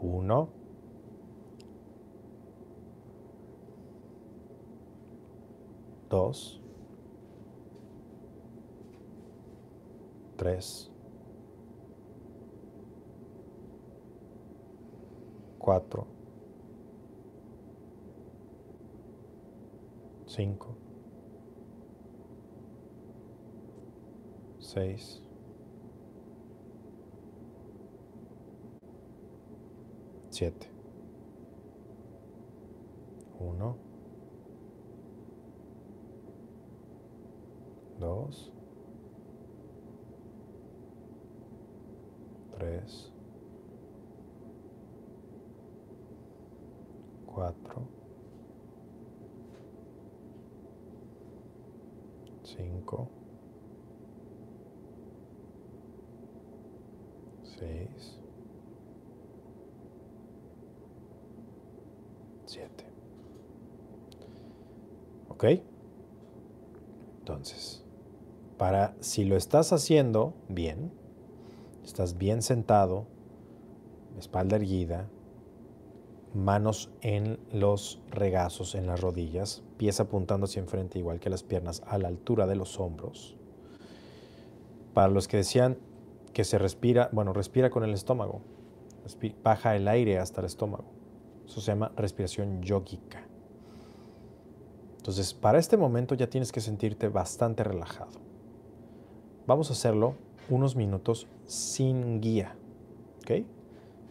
[0.00, 0.48] Uno.
[6.10, 6.60] Dos.
[10.36, 10.93] Tres.
[15.64, 16.06] Cuatro.
[20.26, 20.76] Cinco.
[24.58, 25.22] Seis.
[30.28, 30.68] Siete.
[33.40, 33.78] Uno.
[37.98, 38.52] Dos.
[42.58, 43.13] Tres.
[47.34, 47.82] Cuatro.
[52.44, 53.08] Cinco.
[57.42, 58.20] Seis.
[65.28, 65.44] ¿Ok?
[67.18, 67.82] Entonces,
[68.56, 70.92] para si lo estás haciendo bien,
[71.82, 73.06] estás bien sentado,
[74.18, 75.08] espalda erguida,
[76.34, 81.82] manos en los regazos, en las rodillas, pies apuntando hacia enfrente igual que las piernas
[81.86, 83.36] a la altura de los hombros.
[84.92, 85.78] Para los que decían
[86.32, 88.40] que se respira, bueno, respira con el estómago,
[89.42, 90.84] baja el aire hasta el estómago.
[91.46, 93.22] Eso se llama respiración yógica.
[94.96, 98.12] Entonces, para este momento ya tienes que sentirte bastante relajado.
[99.46, 100.14] Vamos a hacerlo
[100.48, 102.56] unos minutos sin guía.
[103.20, 103.44] ¿Ok?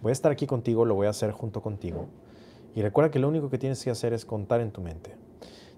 [0.04, 2.08] Voy a estar aquí contigo, lo voy a hacer junto contigo.
[2.76, 5.16] Y recuerda que lo único que tienes que hacer es contar en tu mente.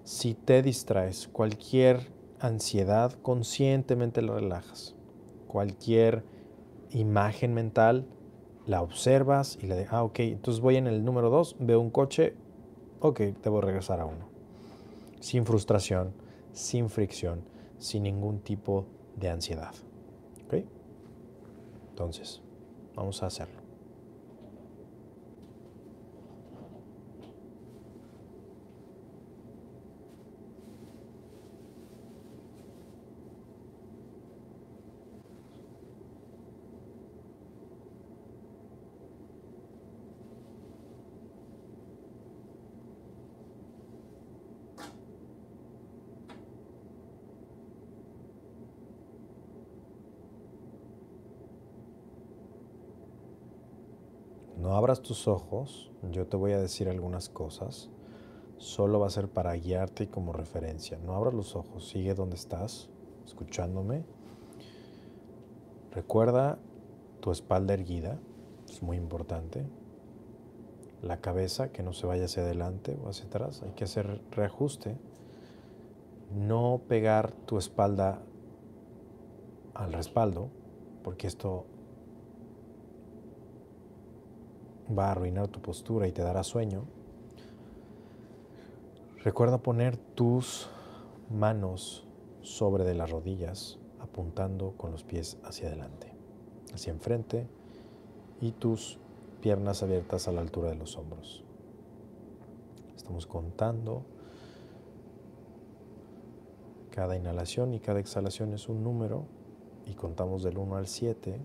[0.02, 2.08] Si te distraes, cualquier
[2.40, 4.96] ansiedad, conscientemente la relajas.
[5.46, 6.24] Cualquier
[6.90, 8.04] imagen mental,
[8.66, 11.90] la observas y le de, ah, ok, entonces voy en el número 2, veo un
[11.90, 12.34] coche,
[12.98, 14.26] ok, debo regresar a uno.
[15.20, 16.12] Sin frustración,
[16.52, 17.42] sin fricción,
[17.78, 19.74] sin ningún tipo de ansiedad.
[20.46, 20.64] ¿Ok?
[21.90, 22.42] Entonces,
[22.96, 23.65] vamos a hacerlo.
[55.02, 57.90] Tus ojos, yo te voy a decir algunas cosas.
[58.56, 60.98] Solo va a ser para guiarte y como referencia.
[60.98, 62.88] No abras los ojos, sigue donde estás,
[63.24, 64.04] escuchándome.
[65.92, 66.58] Recuerda
[67.20, 68.18] tu espalda erguida,
[68.68, 69.64] es muy importante.
[71.02, 74.96] La cabeza, que no se vaya hacia adelante o hacia atrás, hay que hacer reajuste.
[76.34, 78.22] No pegar tu espalda
[79.74, 80.48] al respaldo,
[81.04, 81.66] porque esto
[84.96, 86.84] va a arruinar tu postura y te dará sueño.
[89.24, 90.68] Recuerda poner tus
[91.30, 92.06] manos
[92.42, 96.12] sobre de las rodillas, apuntando con los pies hacia adelante,
[96.72, 97.48] hacia enfrente
[98.40, 98.98] y tus
[99.40, 101.42] piernas abiertas a la altura de los hombros.
[102.96, 104.04] Estamos contando.
[106.90, 109.26] Cada inhalación y cada exhalación es un número
[109.86, 111.38] y contamos del 1 al 7.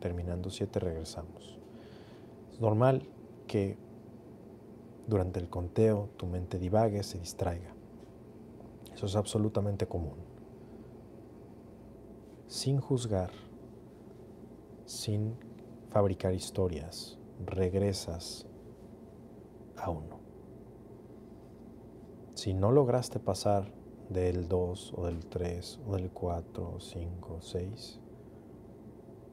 [0.00, 1.63] Terminando 7 regresamos.
[2.54, 3.02] Es normal
[3.48, 3.76] que
[5.08, 7.74] durante el conteo tu mente divague, se distraiga.
[8.94, 10.14] Eso es absolutamente común.
[12.46, 13.32] Sin juzgar,
[14.84, 15.34] sin
[15.90, 18.46] fabricar historias, regresas
[19.76, 20.20] a uno.
[22.36, 23.72] Si no lograste pasar
[24.10, 28.00] del 2 o del 3 o del 4 o 5 o 6,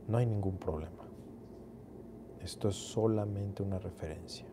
[0.08, 1.01] no hay ningún problema.
[2.44, 4.46] Esto es solamente una referencia.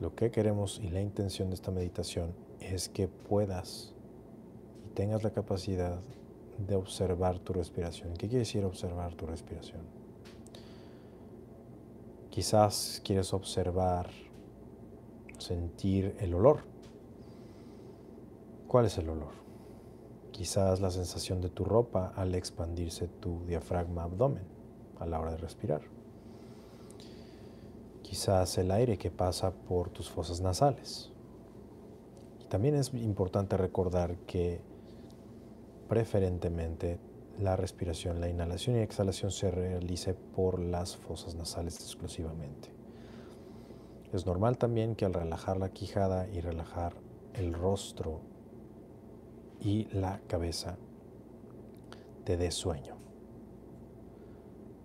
[0.00, 3.94] Lo que queremos y la intención de esta meditación es que puedas
[4.86, 6.00] y tengas la capacidad
[6.66, 8.14] de observar tu respiración.
[8.14, 9.82] ¿Qué quiere decir observar tu respiración?
[12.30, 14.08] Quizás quieres observar,
[15.38, 16.60] sentir el olor.
[18.68, 19.34] ¿Cuál es el olor?
[20.30, 24.61] Quizás la sensación de tu ropa al expandirse tu diafragma abdomen
[25.02, 25.82] a la hora de respirar
[28.12, 31.10] quizás el aire que pasa por tus fosas nasales.
[32.42, 34.60] Y también es importante recordar que
[35.88, 36.98] preferentemente
[37.38, 42.68] la respiración, la inhalación y exhalación se realice por las fosas nasales exclusivamente.
[44.12, 46.92] Es normal también que al relajar la quijada y relajar
[47.32, 48.20] el rostro
[49.58, 50.76] y la cabeza
[52.24, 52.96] te dé sueño.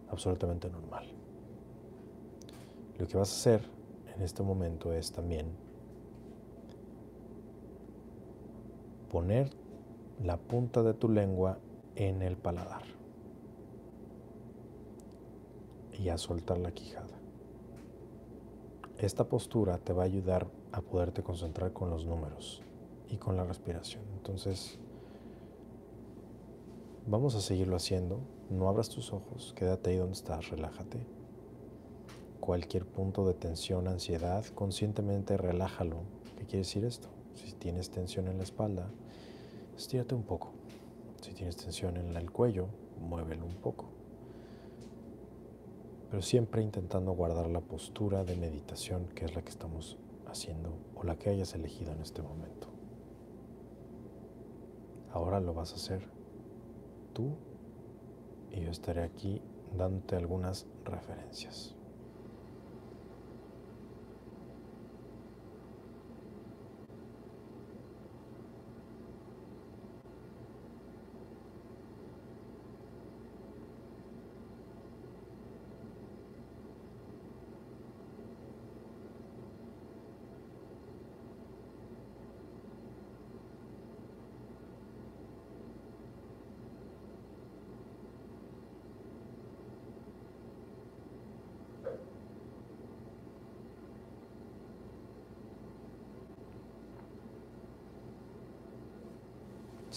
[0.10, 1.06] Absolutamente normal.
[2.98, 3.62] Lo que vas a hacer
[4.16, 5.48] en este momento es también
[9.12, 9.50] poner
[10.24, 11.60] la punta de tu lengua
[11.96, 12.84] en el paladar
[15.94, 17.18] y a soltar la quijada.
[18.98, 22.64] Esta postura te va a ayudar a poderte concentrar con los números
[23.10, 24.04] y con la respiración.
[24.16, 24.80] Entonces,
[27.08, 28.20] vamos a seguirlo haciendo.
[28.50, 31.18] No abras tus ojos, quédate ahí donde estás, relájate
[32.48, 35.98] cualquier punto de tensión, ansiedad, conscientemente relájalo.
[36.38, 37.10] ¿Qué quiere decir esto?
[37.36, 38.90] Si tienes tensión en la espalda,
[39.76, 40.54] estírate un poco.
[41.22, 42.68] Si tienes tensión en el cuello,
[43.02, 43.90] muévelo un poco.
[46.10, 51.04] Pero siempre intentando guardar la postura de meditación que es la que estamos haciendo o
[51.04, 52.70] la que hayas elegido en este momento.
[55.12, 56.17] Ahora lo vas a hacer
[57.18, 57.36] tú
[58.52, 59.42] y yo estaré aquí
[59.76, 61.77] dándote algunas referencias.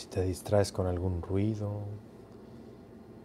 [0.00, 1.82] Si te distraes con algún ruido,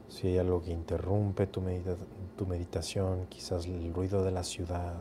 [0.09, 4.95] si hay algo que interrumpe tu, meditación, quizás el ruido de la ciudad,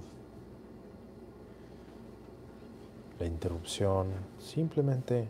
[3.18, 5.26] la interrupción, simplemente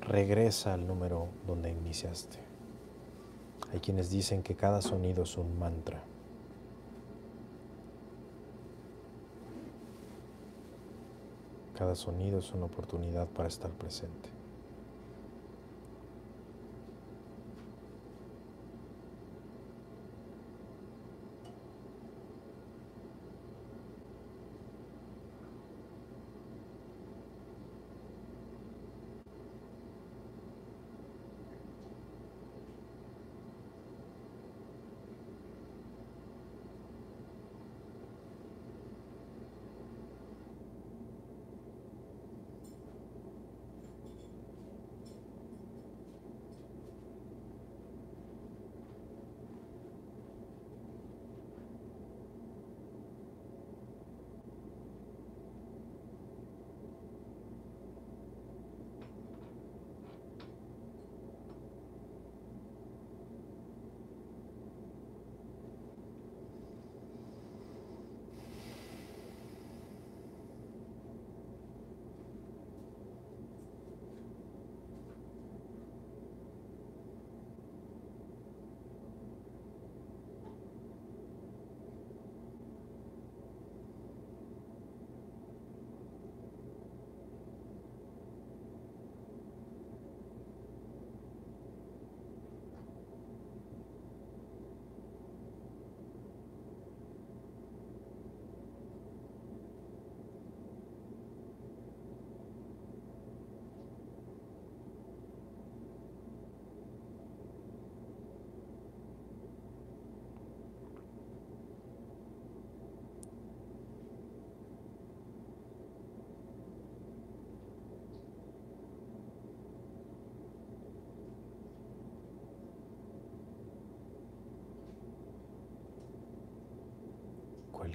[0.00, 2.38] regresa al número donde iniciaste.
[3.72, 6.02] Hay quienes dicen que cada sonido es un mantra.
[11.74, 14.41] Cada sonido es una oportunidad para estar presente.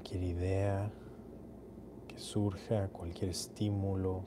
[0.08, 0.90] Cualquier idea
[2.08, 4.24] que surja, cualquier estímulo,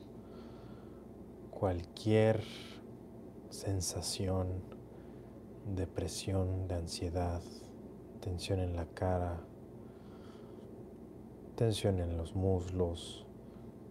[1.49, 2.43] cualquier
[3.49, 4.61] sensación
[5.75, 7.41] de presión, de ansiedad,
[8.19, 9.41] tensión en la cara,
[11.55, 13.25] tensión en los muslos,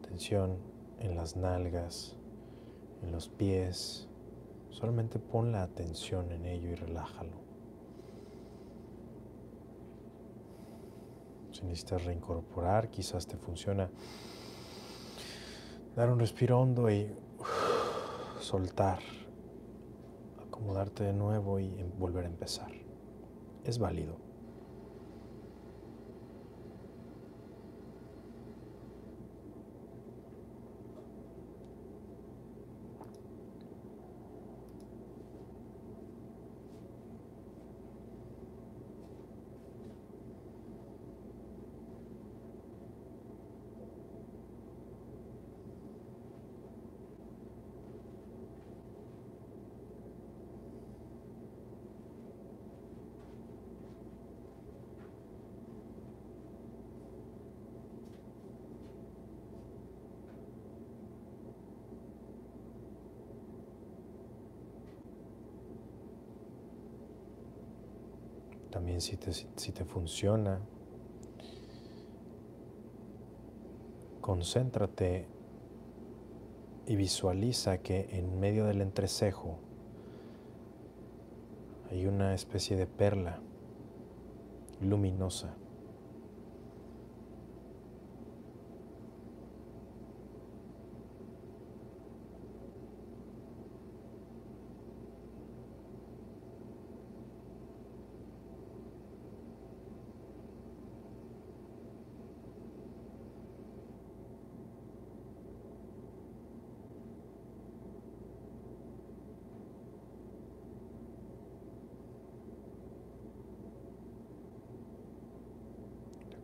[0.03, 0.59] tensión
[1.01, 2.15] en las nalgas,
[3.03, 4.07] en los pies.
[4.71, 7.50] Solamente pon la atención en ello y relájalo.
[11.61, 13.91] Si necesitas reincorporar, quizás te funciona
[15.95, 17.13] dar un respiro hondo y
[18.41, 19.01] soltar,
[20.47, 22.73] acomodarte de nuevo y volver a empezar.
[23.65, 24.30] Es válido.
[69.01, 70.61] Si te, si te funciona,
[74.21, 75.27] concéntrate
[76.87, 79.59] y visualiza que en medio del entrecejo
[81.91, 83.41] hay una especie de perla
[84.83, 85.57] luminosa.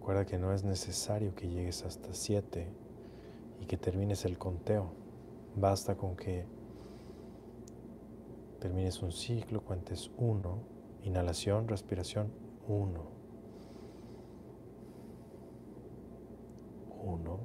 [0.07, 2.67] Recuerda que no es necesario que llegues hasta 7
[3.61, 4.93] y que termines el conteo.
[5.55, 6.45] Basta con que
[8.61, 10.59] termines un ciclo, cuentes 1,
[11.05, 12.33] inhalación, respiración
[12.67, 13.17] 1.
[17.05, 17.41] 1.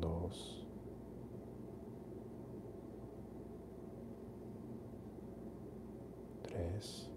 [0.00, 0.66] 2.
[6.42, 7.10] 3.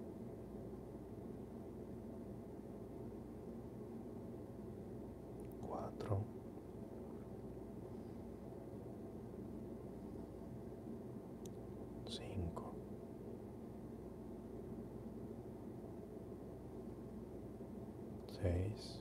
[18.44, 19.00] seis,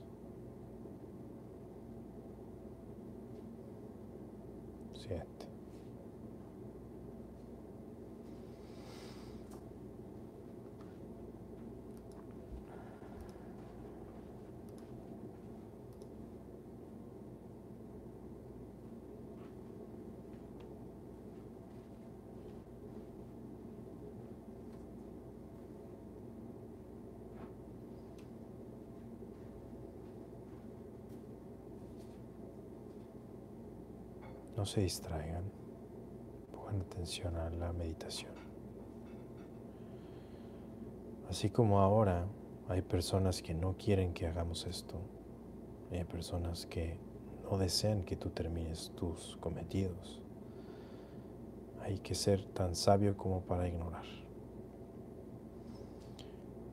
[5.02, 5.41] siete.
[34.62, 35.42] No se distraigan,
[36.52, 38.30] pongan atención a la meditación.
[41.28, 42.28] Así como ahora
[42.68, 45.00] hay personas que no quieren que hagamos esto,
[45.90, 46.96] hay personas que
[47.42, 50.22] no desean que tú termines tus cometidos.
[51.80, 54.06] Hay que ser tan sabio como para ignorar.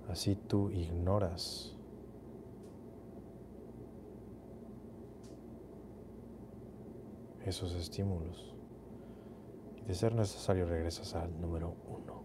[0.07, 1.75] Así tú ignoras
[7.49, 8.53] esos estímulos.
[9.77, 12.23] Y de ser necesario regresas al número uno.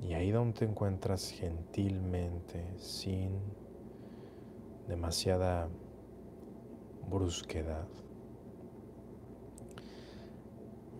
[0.00, 3.40] Y ahí donde te encuentras gentilmente, sin
[4.86, 5.68] demasiada
[7.08, 7.88] brusquedad,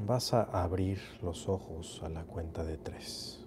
[0.06, 3.43] vas a abrir los ojos a la cuenta de tres.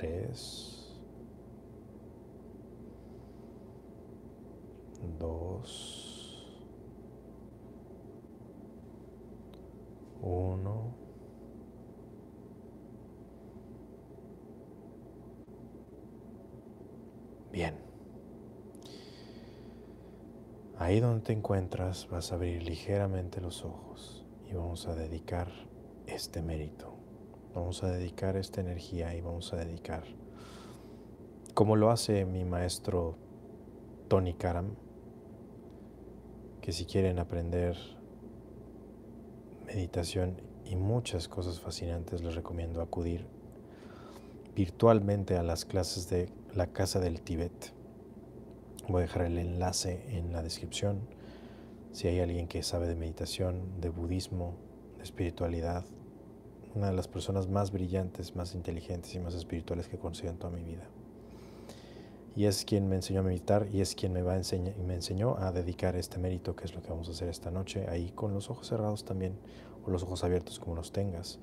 [0.00, 0.98] Tres,
[5.18, 6.48] dos,
[10.22, 10.94] uno.
[17.52, 17.74] Bien.
[20.78, 25.48] Ahí donde te encuentras vas a abrir ligeramente los ojos y vamos a dedicar
[26.06, 26.99] este mérito.
[27.54, 30.04] Vamos a dedicar esta energía y vamos a dedicar,
[31.52, 33.16] como lo hace mi maestro
[34.06, 34.76] Tony Karam,
[36.60, 37.76] que si quieren aprender
[39.66, 43.26] meditación y muchas cosas fascinantes, les recomiendo acudir
[44.54, 47.72] virtualmente a las clases de la Casa del Tíbet.
[48.88, 51.00] Voy a dejar el enlace en la descripción.
[51.90, 54.54] Si hay alguien que sabe de meditación, de budismo,
[54.98, 55.84] de espiritualidad,
[56.74, 60.38] una de las personas más brillantes, más inteligentes y más espirituales que he conocido en
[60.38, 60.86] toda mi vida.
[62.36, 64.94] Y es quien me enseñó a meditar y es quien me, va a enseñar, me
[64.94, 68.12] enseñó a dedicar este mérito, que es lo que vamos a hacer esta noche, ahí
[68.12, 69.34] con los ojos cerrados también,
[69.84, 71.40] o los ojos abiertos como los tengas.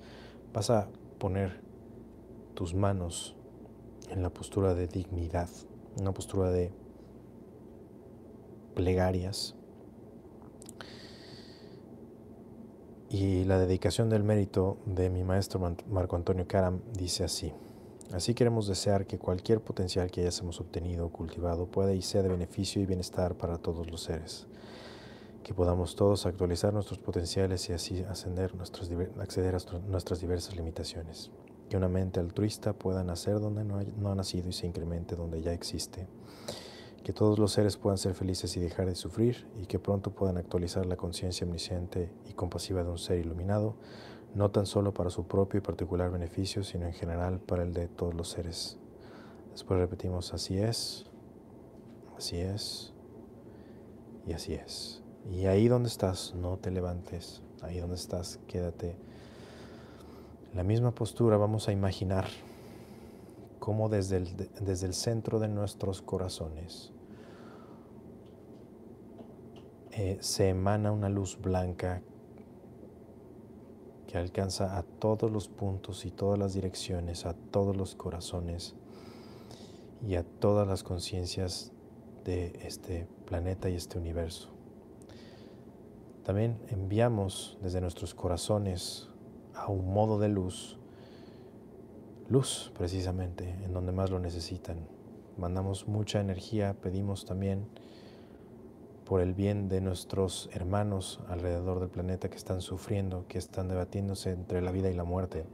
[0.53, 0.87] Vas a
[1.19, 1.59] poner
[2.53, 3.35] tus manos
[4.09, 5.49] en la postura de dignidad,
[5.99, 6.71] una postura de
[8.73, 9.56] plegarias.
[13.09, 17.53] Y la dedicación del mérito de mi maestro Marco Antonio Karam dice así.
[18.13, 22.29] Así queremos desear que cualquier potencial que hayamos obtenido o cultivado pueda y sea de
[22.29, 24.47] beneficio y bienestar para todos los seres.
[25.43, 28.89] Que podamos todos actualizar nuestros potenciales y así ascender nuestros,
[29.19, 31.31] acceder a nuestras diversas limitaciones
[31.69, 35.53] que una mente altruista pueda nacer donde no, ha nacido y se incremente donde ya
[35.53, 36.07] existe,
[37.07, 40.35] que todos los seres puedan ser felices y dejar de sufrir y que pronto puedan
[40.35, 43.75] actualizar la conciencia omnisciente y compasiva de un ser iluminado,
[44.35, 47.87] no tan solo para su propio y particular beneficio, sino en general para el de
[47.87, 48.77] todos los seres.
[49.53, 51.05] Después repetimos, así es,
[52.17, 52.91] así es
[54.25, 55.01] y así es.
[55.31, 58.97] Y ahí donde estás, no te levantes, ahí donde estás, quédate
[60.53, 62.25] la misma postura vamos a imaginar
[63.59, 66.91] cómo desde el, desde el centro de nuestros corazones
[69.99, 72.03] eh, se emana una luz blanca
[74.05, 78.75] que alcanza a todos los puntos y todas las direcciones, a todos los corazones
[80.07, 81.71] y a todas las conciencias
[82.25, 84.49] de este planeta y este universo.
[86.23, 89.09] También enviamos desde nuestros corazones
[89.55, 90.77] a un modo de luz,
[92.29, 94.77] luz precisamente, en donde más lo necesitan.
[95.37, 97.67] Mandamos mucha energía, pedimos también
[99.07, 104.31] por el bien de nuestros hermanos alrededor del planeta que están sufriendo, que están debatiéndose
[104.31, 105.45] entre la vida y la muerte,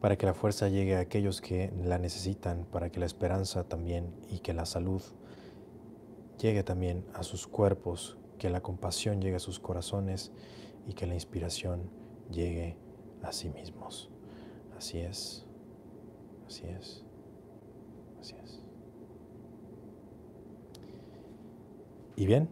[0.00, 4.14] para que la fuerza llegue a aquellos que la necesitan, para que la esperanza también
[4.30, 5.02] y que la salud
[6.38, 10.32] llegue también a sus cuerpos, que la compasión llegue a sus corazones
[10.86, 11.90] y que la inspiración
[12.30, 12.78] llegue
[13.22, 14.08] a sí mismos.
[14.78, 15.44] Así es,
[16.46, 17.04] así es,
[18.20, 18.65] así es.
[22.16, 22.48] Y bien,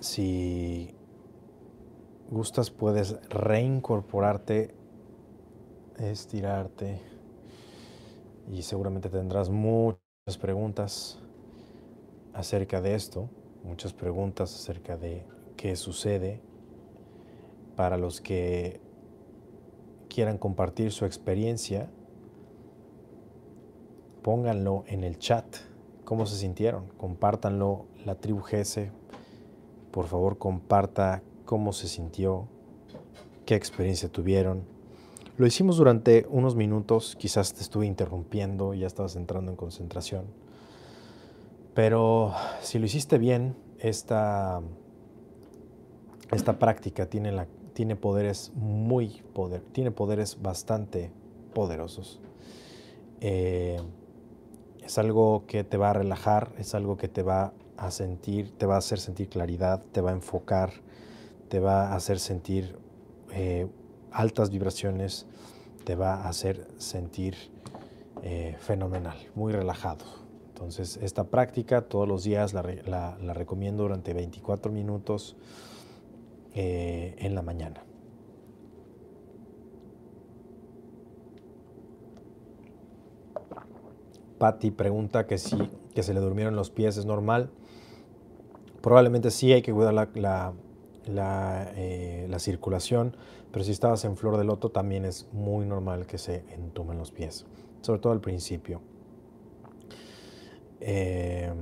[0.00, 0.94] si
[2.28, 4.74] gustas puedes reincorporarte,
[5.98, 7.00] estirarte
[8.50, 10.00] y seguramente tendrás muchas
[10.40, 11.20] preguntas
[12.34, 13.30] acerca de esto,
[13.62, 15.24] muchas preguntas acerca de
[15.56, 16.40] qué sucede
[17.76, 18.80] para los que
[20.08, 21.88] quieran compartir su experiencia,
[24.22, 25.46] pónganlo en el chat,
[26.08, 28.88] cómo se sintieron, compártanlo, la tribu GS,
[29.90, 32.48] por favor comparta cómo se sintió,
[33.44, 34.62] qué experiencia tuvieron.
[35.36, 40.24] Lo hicimos durante unos minutos, quizás te estuve interrumpiendo ya estabas entrando en concentración,
[41.74, 42.32] pero
[42.62, 44.62] si lo hiciste bien, esta
[46.32, 51.10] esta práctica tiene, la, tiene poderes muy poder, tiene poderes bastante
[51.52, 52.18] poderosos.
[53.20, 53.78] Eh,
[54.88, 58.64] es algo que te va a relajar, es algo que te va a sentir, te
[58.64, 60.72] va a hacer sentir claridad, te va a enfocar,
[61.50, 62.78] te va a hacer sentir
[63.30, 63.66] eh,
[64.10, 65.26] altas vibraciones,
[65.84, 67.36] te va a hacer sentir
[68.22, 70.06] eh, fenomenal, muy relajado.
[70.54, 72.62] Entonces, esta práctica todos los días la,
[73.34, 75.36] recomiendo durante 24 minutos.
[76.54, 77.87] Eh, en la mañana.
[84.38, 85.56] Patty pregunta que si
[85.98, 87.50] que se le durmieron los pies es normal.
[88.80, 90.52] Probablemente sí hay que cuidar la,
[91.06, 93.16] la, eh, circulación,
[93.50, 97.10] pero si estabas en flor de loto también es muy normal que se entumen los
[97.10, 97.46] pies,
[97.80, 98.80] sobre todo al principio.
[100.80, 101.52] Eh,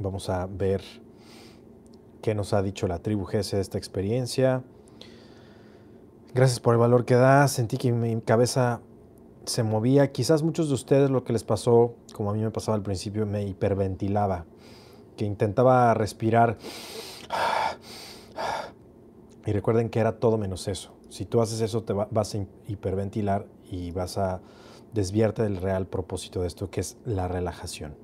[0.00, 0.80] vamos a ver
[2.22, 4.62] qué nos ha dicho la tribu GS de esta experiencia.
[6.32, 7.46] Gracias por el valor que da.
[7.46, 8.80] Sentí que mi cabeza
[9.48, 10.12] se movía.
[10.12, 13.26] Quizás muchos de ustedes lo que les pasó, como a mí me pasaba al principio,
[13.26, 14.44] me hiperventilaba,
[15.16, 16.58] que intentaba respirar.
[19.46, 20.92] Y recuerden que era todo menos eso.
[21.08, 24.42] Si tú haces eso, te vas a hiperventilar y vas a
[24.92, 27.96] desviarte del real propósito de esto, que es la relajación.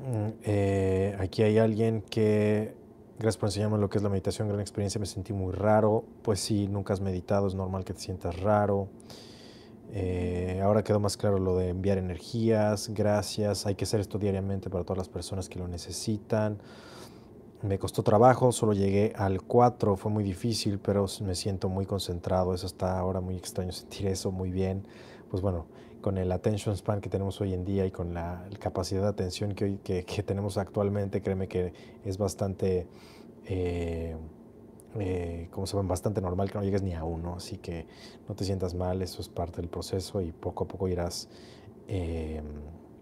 [0.00, 2.76] Mm, eh, aquí hay alguien que,
[3.18, 6.04] gracias por enseñarme lo que es la meditación, gran experiencia, me sentí muy raro.
[6.22, 8.88] Pues sí, nunca has meditado, es normal que te sientas raro.
[9.92, 13.66] Eh, ahora quedó más claro lo de enviar energías, gracias.
[13.66, 16.58] Hay que hacer esto diariamente para todas las personas que lo necesitan.
[17.62, 22.54] Me costó trabajo, solo llegué al 4, fue muy difícil, pero me siento muy concentrado.
[22.54, 24.86] Eso está ahora muy extraño sentir eso muy bien.
[25.30, 25.66] Pues bueno,
[26.00, 29.54] con el attention span que tenemos hoy en día y con la capacidad de atención
[29.54, 31.72] que, que, tenemos actualmente, créeme que
[32.04, 32.86] es bastante,
[33.46, 34.16] eh,
[34.98, 37.34] eh, como se ven, bastante normal que no llegues ni a uno.
[37.36, 37.86] Así que
[38.28, 41.28] no te sientas mal, eso es parte del proceso y poco a poco irás.
[41.88, 42.42] Eh,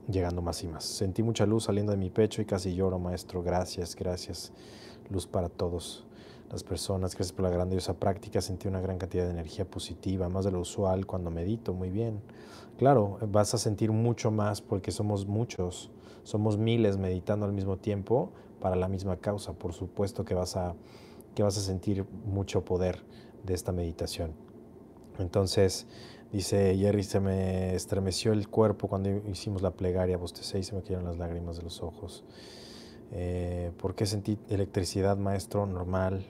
[0.08, 0.84] llegando más y más.
[0.84, 3.42] Sentí mucha luz saliendo de mi pecho y casi lloro, maestro.
[3.42, 4.52] Gracias, gracias.
[5.10, 6.06] Luz para todos
[6.50, 7.14] las personas.
[7.14, 8.40] Gracias por la grandiosa práctica.
[8.40, 11.72] Sentí una gran cantidad de energía positiva, más de lo usual cuando medito.
[11.72, 12.20] Muy bien.
[12.78, 15.90] Claro, vas a sentir mucho más porque somos muchos.
[16.22, 19.52] Somos miles meditando al mismo tiempo para la misma causa.
[19.52, 20.74] Por supuesto que vas a,
[21.34, 23.02] que vas a sentir mucho poder
[23.44, 24.32] de esta meditación.
[25.18, 25.86] Entonces,
[26.34, 30.82] Dice Jerry, se me estremeció el cuerpo cuando hicimos la plegaria, bostecé y se me
[30.82, 32.24] cayeron las lágrimas de los ojos.
[33.12, 35.64] Eh, ¿Por qué sentí electricidad, maestro?
[35.64, 36.26] Normal.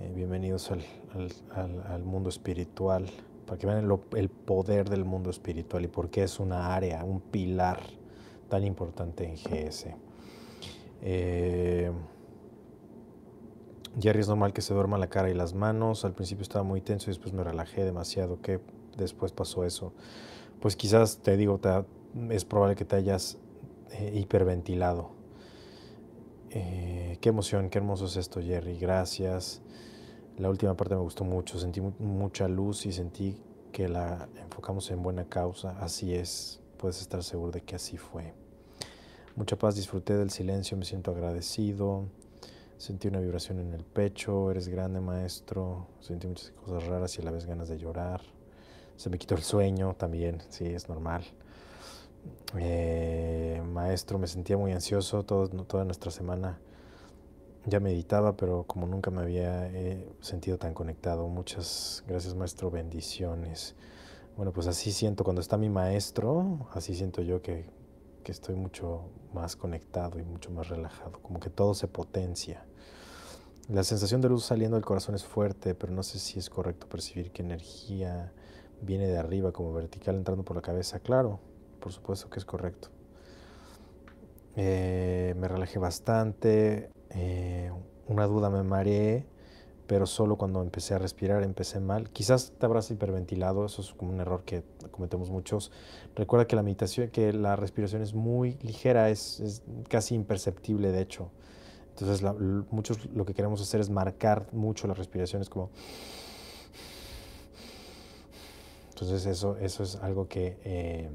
[0.00, 0.82] Eh, bienvenidos al,
[1.88, 3.06] al, mundo espiritual,
[3.46, 7.20] para que vean el, poder del mundo espiritual y por qué es una área, un
[7.20, 7.78] pilar
[8.48, 9.86] tan importante en GS.
[11.02, 11.92] Eh,
[13.98, 16.04] Jerry es normal que se duerma la cara y las manos.
[16.04, 18.40] Al principio estaba muy tenso y después me relajé demasiado.
[18.42, 18.60] ¿Qué
[18.96, 19.92] después pasó eso,
[20.60, 21.60] pues quizás te digo,
[22.30, 23.38] es probable que te hayas
[23.92, 25.10] eh, hiperventilado.
[26.50, 28.78] Eh, qué emoción, qué hermoso es esto, Jerry.
[28.78, 29.62] Gracias.
[30.38, 33.40] La última parte me gustó mucho, sentí mucha luz y sentí
[33.72, 35.78] que la enfocamos en buena causa.
[35.80, 38.34] Así es, puedes estar seguro de que así fue.
[39.34, 42.04] Mucha paz, disfruté del silencio, me siento agradecido.
[42.78, 45.86] Sentí una vibración en el pecho, eres grande maestro.
[46.00, 48.20] Sentí muchas cosas raras y a la vez ganas de llorar.
[48.96, 51.24] Se me quitó el sueño también, sí, es normal.
[52.58, 56.58] Eh, maestro, me sentía muy ansioso todo, toda nuestra semana.
[57.64, 61.28] Ya meditaba, pero como nunca me había eh, sentido tan conectado.
[61.28, 62.70] Muchas gracias, maestro.
[62.70, 63.74] Bendiciones.
[64.36, 67.64] Bueno, pues así siento cuando está mi maestro, así siento yo que,
[68.22, 72.65] que estoy mucho más conectado y mucho más relajado, como que todo se potencia.
[73.68, 76.88] La sensación de luz saliendo del corazón es fuerte, pero no sé si es correcto
[76.88, 78.32] percibir qué energía
[78.80, 81.00] viene de arriba como vertical entrando por la cabeza.
[81.00, 81.40] Claro,
[81.80, 82.90] por supuesto que es correcto.
[84.54, 87.72] Eh, me relajé bastante, eh,
[88.06, 89.26] una duda me mareé,
[89.88, 92.10] pero solo cuando empecé a respirar empecé mal.
[92.10, 94.62] Quizás te habrás hiperventilado, eso es como un error que
[94.92, 95.72] cometemos muchos.
[96.14, 101.30] Recuerda que la meditación, que la respiración es muy ligera, es, casi imperceptible de hecho.
[101.98, 102.22] Entonces
[102.70, 105.70] muchos lo que queremos hacer es marcar mucho la respiración, es como
[108.96, 111.10] entonces eso, eso es algo que, eh,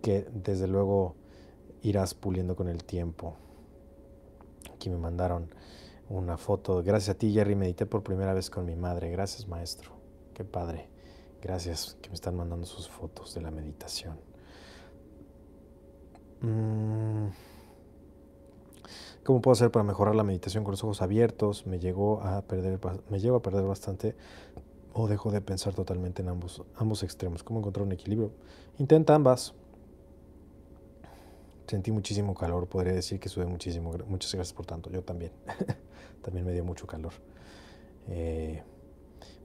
[0.00, 1.16] que desde luego
[1.82, 3.36] irás puliendo con el tiempo.
[4.74, 5.50] Aquí me mandaron
[6.08, 6.82] una foto.
[6.82, 7.56] Gracias a ti, Jerry.
[7.56, 9.10] Medité por primera vez con mi madre.
[9.10, 9.90] Gracias, maestro.
[10.32, 10.88] Qué padre.
[11.42, 14.18] Gracias que me están mandando sus fotos de la meditación.
[16.40, 17.47] Mm.
[19.24, 21.66] ¿Cómo puedo hacer para mejorar la meditación con los ojos abiertos?
[21.66, 22.78] Me llegó a perder,
[23.10, 24.14] me llevo a perder bastante
[24.92, 27.42] o dejo de pensar totalmente en ambos, ambos extremos.
[27.42, 28.32] ¿Cómo encontrar un equilibrio?
[28.78, 29.54] Intenta ambas.
[31.66, 33.92] Sentí muchísimo calor, podría decir que sube muchísimo.
[34.08, 34.90] Muchas gracias por tanto.
[34.90, 35.32] Yo también.
[36.22, 37.12] también me dio mucho calor.
[38.08, 38.62] Eh,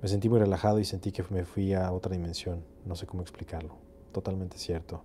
[0.01, 2.63] me sentí muy relajado y sentí que me fui a otra dimensión.
[2.85, 3.75] No sé cómo explicarlo.
[4.11, 5.03] Totalmente cierto.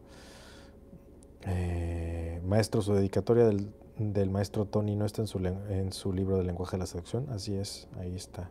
[1.43, 6.39] Eh, maestro, su dedicatoria del, del, maestro Tony no está en su, en su libro
[6.39, 7.29] de lenguaje de la seducción.
[7.31, 8.51] Así es, ahí está.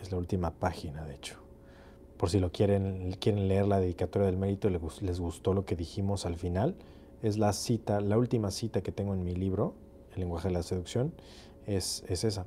[0.00, 1.36] Es la última página, de hecho.
[2.16, 5.76] Por si lo quieren, quieren leer la dedicatoria del mérito y les gustó lo que
[5.76, 6.76] dijimos al final,
[7.22, 9.74] es la cita, la última cita que tengo en mi libro,
[10.12, 11.14] El lenguaje de la seducción,
[11.66, 12.46] es, es esa.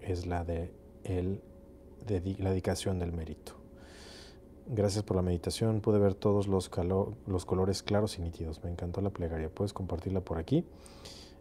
[0.00, 0.72] Es la de,
[1.04, 1.40] el,
[2.06, 3.61] de la dedicación del mérito.
[4.66, 5.80] Gracias por la meditación.
[5.80, 6.70] Pude ver todos los,
[7.26, 8.62] los colores claros y nítidos.
[8.62, 9.48] Me encantó la plegaria.
[9.48, 10.64] Puedes compartirla por aquí.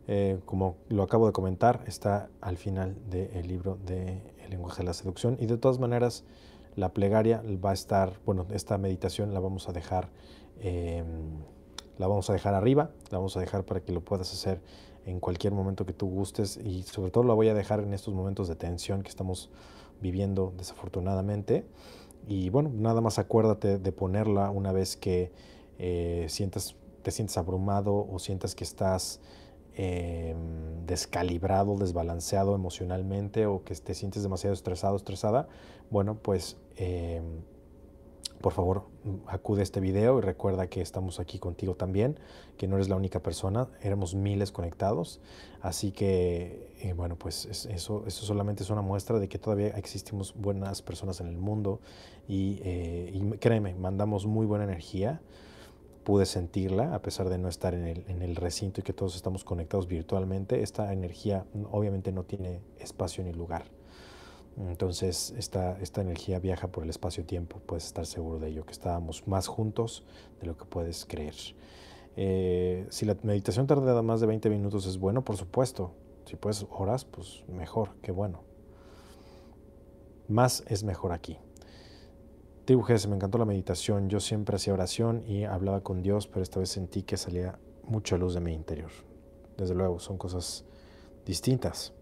[0.07, 4.85] Eh, como lo acabo de comentar, está al final del libro de El lenguaje de
[4.85, 5.37] la seducción.
[5.39, 6.23] Y de todas maneras,
[6.75, 10.09] La plegaria va a estar, bueno, esta meditación la vamos a dejar,
[10.61, 11.43] em,
[11.97, 14.61] la vamos a dejar arriba, la vamos a dejar para que lo puedas hacer
[15.05, 18.13] en cualquier momento que tú gustes y sobre todo la voy a dejar en estos
[18.13, 19.49] momentos de tensión que estamos
[19.99, 21.65] viviendo desafortunadamente.
[22.27, 25.31] Y bueno, nada más acuérdate de ponerla una vez que
[25.79, 29.19] eh, sientas, te sientes abrumado o sientas que estás
[29.75, 35.47] em, descalibrado, desbalanceado emocionalmente o que te sientes demasiado estresado, estresada.
[35.89, 37.41] Bueno, pues em,
[38.41, 38.83] por favor
[39.27, 42.19] acude a este video y recuerda que estamos aquí contigo también,
[42.57, 45.19] que no eres la única persona, éramos miles conectados,
[45.61, 50.33] así que eh, bueno, pues eso, eso solamente es una muestra de que todavía existimos
[50.35, 51.79] buenas personas en el mundo
[52.27, 55.21] y, eh, y créeme, mandamos muy buena energía,
[56.03, 59.15] pude sentirla a pesar de no estar en el, en el recinto y que todos
[59.15, 63.80] estamos conectados virtualmente, esta energía obviamente no tiene espacio ni lugar.
[64.57, 69.27] Entonces esta, esta energía viaja por el espacio-tiempo, puedes estar seguro de ello, que estábamos
[69.27, 70.03] más juntos
[70.39, 71.35] de lo que puedes creer.
[72.17, 75.93] Eh, si la meditación tarda más de 20 minutos es bueno, por supuesto.
[76.25, 78.43] Si puedes horas, pues mejor, qué bueno.
[80.27, 81.37] Más es mejor aquí.
[82.65, 84.09] Tribu me encantó la meditación.
[84.09, 88.17] Yo siempre hacía oración y hablaba con Dios, pero esta vez sentí que salía mucha
[88.17, 88.91] luz de mi interior.
[89.57, 90.63] Desde luego, son cosas
[91.25, 91.93] distintas.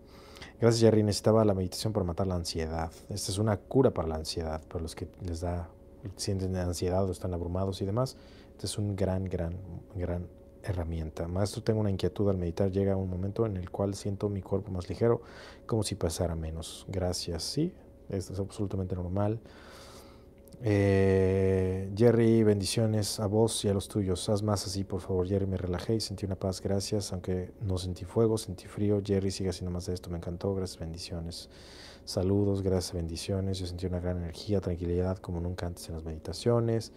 [0.60, 1.04] Gracias, Jerry.
[1.04, 2.92] Necesitaba la meditación para matar la ansiedad.
[3.08, 5.70] Esta es una cura para la ansiedad, para los que les da,
[6.18, 8.18] sienten ansiedad o están abrumados y demás.
[8.52, 9.56] Esta es una gran, gran,
[9.96, 10.28] gran
[10.62, 11.30] herramienta.
[11.30, 12.72] Maestro, tengo una inquietud al meditar.
[12.72, 15.22] Llega un momento en el cual siento mi cuerpo más ligero,
[15.66, 16.86] como si pasara menos.
[16.90, 17.44] Gracias.
[17.44, 17.74] Sí,
[18.10, 19.40] esto es absolutamente normal.
[20.62, 24.28] Eh, Jerry, bendiciones a vos y a los tuyos.
[24.30, 25.28] Haz más así, por favor.
[25.28, 26.62] Jerry, me relajé y sentí una paz.
[26.62, 27.14] Gracias.
[27.14, 29.02] Aunque no sentí fuego, sentí frío.
[29.04, 30.10] Jerry, sigue haciendo más de esto.
[30.10, 30.54] Me encantó.
[30.54, 31.50] Gracias, bendiciones.
[32.10, 33.60] Saludos, gracias, bendiciones.
[33.60, 36.92] Yo sentí una gran energía, tranquilidad como nunca antes en las meditaciones.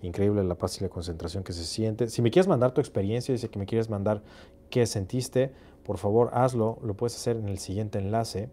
[0.00, 2.08] Increíble la paz y la concentración que se siente.
[2.08, 4.22] Si me quieres mandar tu experiencia, dice que me quieres mandar
[4.70, 5.52] qué sentiste,
[5.84, 6.78] por favor hazlo.
[6.82, 8.48] Lo puedes hacer en el siguiente enlace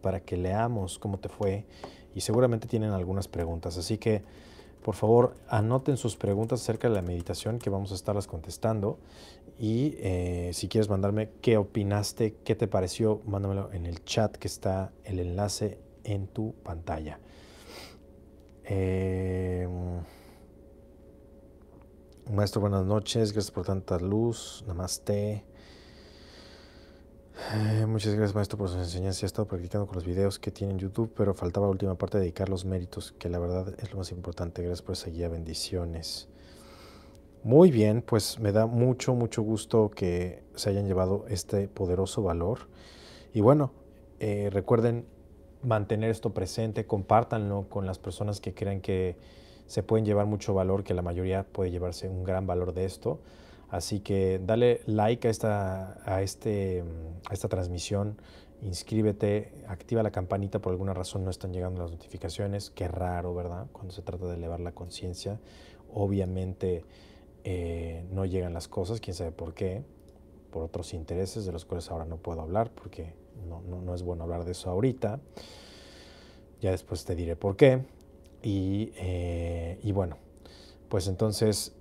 [0.00, 1.66] para que leamos cómo te fue
[2.14, 3.78] y seguramente tienen algunas preguntas.
[3.78, 4.22] Así que,
[4.82, 8.98] por favor, anoten sus preguntas acerca de la meditación que vamos a estarlas contestando.
[9.58, 14.48] Y eh, si quieres mandarme qué opinaste, qué te pareció, mándamelo en el chat que
[14.48, 17.20] está el enlace en tu pantalla.
[18.64, 19.68] Eh,
[22.30, 23.32] maestro, buenas noches.
[23.32, 24.64] Gracias por tanta luz.
[24.66, 25.44] Namaste.
[27.34, 29.22] Eh, muchas gracias maestro por sus enseñanzas.
[29.22, 32.18] He estado practicando con los videos que tiene en YouTube, pero faltaba la última parte
[32.18, 34.62] de dedicar los méritos, que la verdad es lo más importante.
[34.62, 35.28] Gracias por esa guía.
[35.28, 36.28] Bendiciones.
[37.42, 42.68] Muy bien, pues me da mucho, mucho gusto que se hayan llevado este poderoso valor.
[43.32, 43.72] Y bueno,
[44.20, 45.06] eh, recuerden
[45.62, 49.16] mantener esto presente, compártanlo con las personas que crean que
[49.66, 53.20] se pueden llevar mucho valor, que la mayoría puede llevarse un gran valor de esto.
[53.72, 56.84] Así que dale like a esta, a este,
[57.30, 58.20] a esta transmisión,
[58.60, 63.68] inscríbete, activa la campanita, por alguna razón no están llegando las notificaciones, qué raro, ¿verdad?
[63.72, 65.40] Cuando se trata de elevar la conciencia,
[65.90, 66.84] obviamente
[67.44, 69.82] eh, no llegan las cosas, quién sabe por qué,
[70.50, 73.14] por otros intereses de los cuales ahora no puedo hablar porque
[73.48, 75.18] no, no, es bueno hablar de eso ahorita.
[76.60, 77.86] Ya después te diré por qué.
[78.42, 80.18] Y, eh, y bueno,
[80.90, 81.74] pues entonces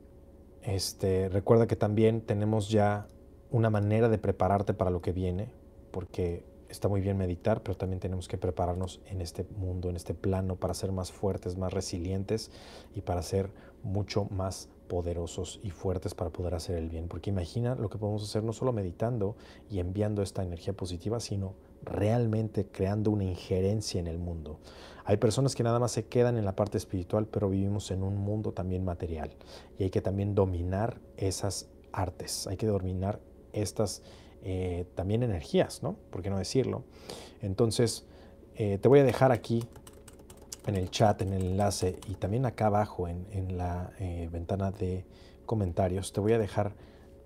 [0.64, 3.08] este, recuerda que también tenemos ya
[3.50, 5.50] una manera de prepararte para lo que viene,
[5.92, 10.14] porque está muy bien meditar, pero también tenemos que prepararnos en este mundo, en este
[10.14, 12.52] plano, para ser más fuertes, más resilientes
[12.96, 13.52] y para ser
[13.84, 17.08] mucho más poderosos y fuertes para poder hacer el bien.
[17.08, 19.36] Porque imagina lo que podemos hacer no solo meditando
[19.70, 24.60] y enviando esta energía positiva, sino realmente creando una injerencia en el mundo.
[25.06, 28.18] Hay personas que nada más se quedan en la parte espiritual, pero vivimos en un
[28.18, 29.32] mundo también material
[29.78, 33.20] y hay que también dominar esas artes, hay que dominar
[33.54, 34.04] estas
[34.44, 35.96] eh, también energías, ¿no?
[36.10, 36.84] ¿Por qué no decirlo?
[37.42, 38.06] Entonces,
[38.56, 39.64] eh, te voy a dejar aquí
[40.68, 45.06] en el chat, en el enlace y también acá abajo en, la eh, ventana de
[45.46, 46.74] comentarios, te voy a dejar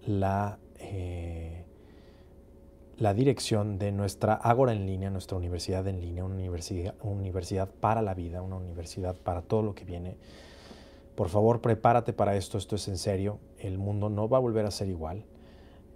[0.05, 0.59] la
[2.97, 8.01] la dirección de nuestra Ágora en línea, nuestra universidad en línea, una universidad, universidad para
[8.01, 10.17] la vida, una universidad para todo lo que viene.
[11.15, 14.65] Por favor, prepárate para esto, esto es en serio, el mundo no va a volver
[14.65, 15.25] a ser igual.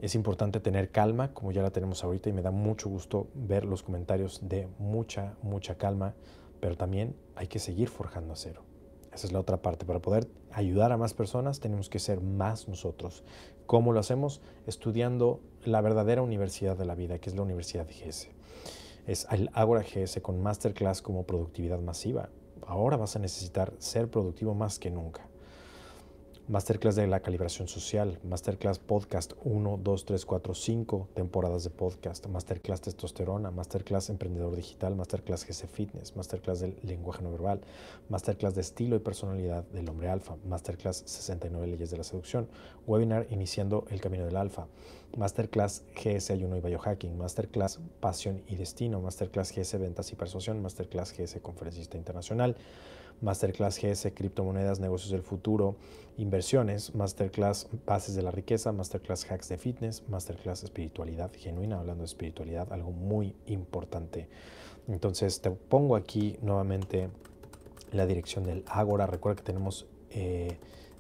[0.02, 3.66] Es importante tener calma, como ya la tenemos ahorita, y me da mucho gusto ver
[3.66, 6.16] los comentarios de mucha, mucha calma,
[6.60, 8.64] pero también hay que seguir forjando acero.
[9.14, 9.86] Esa es la otra parte.
[9.86, 13.24] Para poder ayudar a más personas tenemos que ser más nosotros.
[13.66, 14.42] ¿Cómo lo hacemos?
[14.68, 18.30] Estudiando la verdadera universidad de la vida, que es la Universidad de GS.
[19.08, 22.30] Es el Ágora GS con masterclass como productividad masiva.
[22.68, 25.28] ahora vas a necesitar ser productivo más que nunca.
[26.50, 32.26] Masterclass de la calibración social, Masterclass podcast 1, 2, 3, 4, 5 temporadas de podcast,
[32.26, 37.62] Masterclass testosterona, Masterclass emprendedor digital, Masterclass GC Fitness, Masterclass del lenguaje no verbal,
[38.10, 42.48] Masterclass de estilo y personalidad del hombre alfa, Masterclass 69 leyes de la seducción,
[42.88, 44.66] webinar iniciando el camino del alfa,
[45.16, 51.14] Masterclass GS ayuno y biohacking, Masterclass pasión y destino, Masterclass GS ventas y persuasión, Masterclass
[51.16, 52.56] GS conferencista internacional,
[53.22, 55.76] Masterclass GS, criptomonedas, negocios del futuro,
[56.18, 62.08] inversiones, Masterclass bases de la riqueza, Masterclass hacks de fitness, Masterclass espiritualidad genuina, hablando de
[62.08, 64.28] espiritualidad, algo muy importante.
[64.88, 67.10] Entonces te pongo aquí nuevamente
[67.92, 69.06] la dirección del Ágora.
[69.06, 69.86] Recuerda que tenemos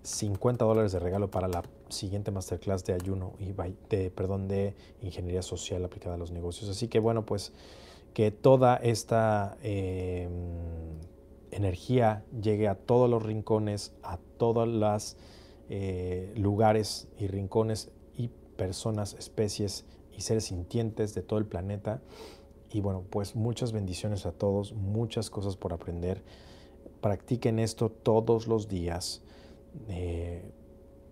[0.03, 3.53] 50 eh, dólares de regalo para la siguiente masterclass de ayuno y
[3.89, 6.69] de, perdón, de ingeniería social aplicada a los negocios.
[6.69, 7.51] Así que bueno, pues
[8.13, 10.31] que toda esta em,
[11.51, 15.17] energía llegue a todos los rincones, a todos los
[15.69, 19.85] eh, lugares y rincones y personas, especies
[20.15, 22.01] y seres sintientes de todo el planeta.
[22.71, 26.23] Y bueno, pues muchas bendiciones a todos, muchas cosas por aprender.
[27.01, 29.21] Practiquen esto todos los días.
[29.87, 30.43] Eh,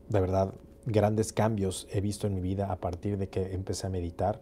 [0.09, 0.53] de verdad,
[0.85, 4.41] grandes cambios he visto en mi vida a partir de que empecé a meditar.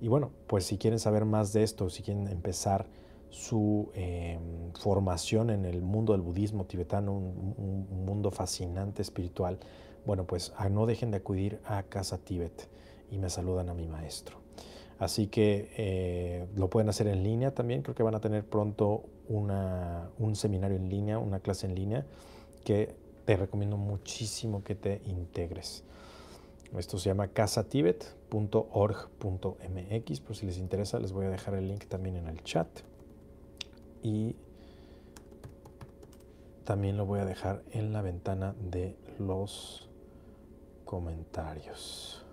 [0.00, 2.86] Y bueno, pues si quieren saber más de esto, si quieren empezar
[3.30, 9.58] su em, formación en el mundo del budismo tibetano, un, mundo fascinante espiritual,
[10.06, 12.68] bueno, pues ah, no dejen de acudir a Casa Tíbet
[13.10, 14.38] y me saludan a mi maestro.
[14.98, 19.04] Así que eh, lo pueden hacer en línea también, creo que van a tener pronto
[19.28, 22.06] una, un seminario en línea, una clase en línea,
[22.64, 25.84] que te recomiendo muchísimo que te integres.
[26.76, 32.16] Esto se llama casatibet.org.mx, por si les interesa, les voy a dejar el link también
[32.16, 32.68] en el chat
[34.02, 34.36] y
[36.64, 39.88] también lo voy a dejar en la ventana de los
[40.84, 42.24] comentarios.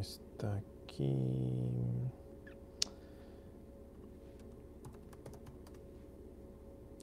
[0.00, 1.18] está aquí.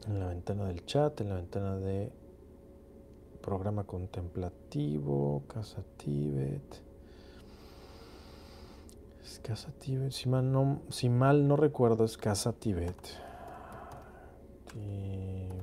[0.08, 2.12] En la ventana del chat, en la ventana de
[3.42, 5.84] programa contemplativo, Casa
[9.32, 9.48] Tibet.
[9.48, 10.12] Casa Tibet.
[10.12, 12.96] Si mal no, si mal no recuerdo, es Casa Tibet.
[14.74, 15.62] Tibet.org.mx.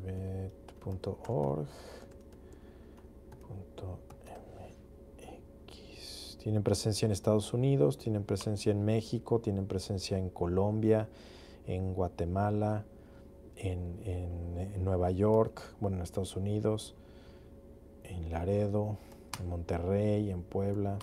[6.38, 11.08] Tienen presencia en Estados Unidos, tienen presencia en México, tienen presencia en Colombia,
[11.66, 12.84] en Guatemala,
[13.56, 16.94] en, en Nueva York, bueno, en Estados Unidos,
[18.04, 18.96] en Laredo,
[19.40, 20.98] en Monterrey, en Puebla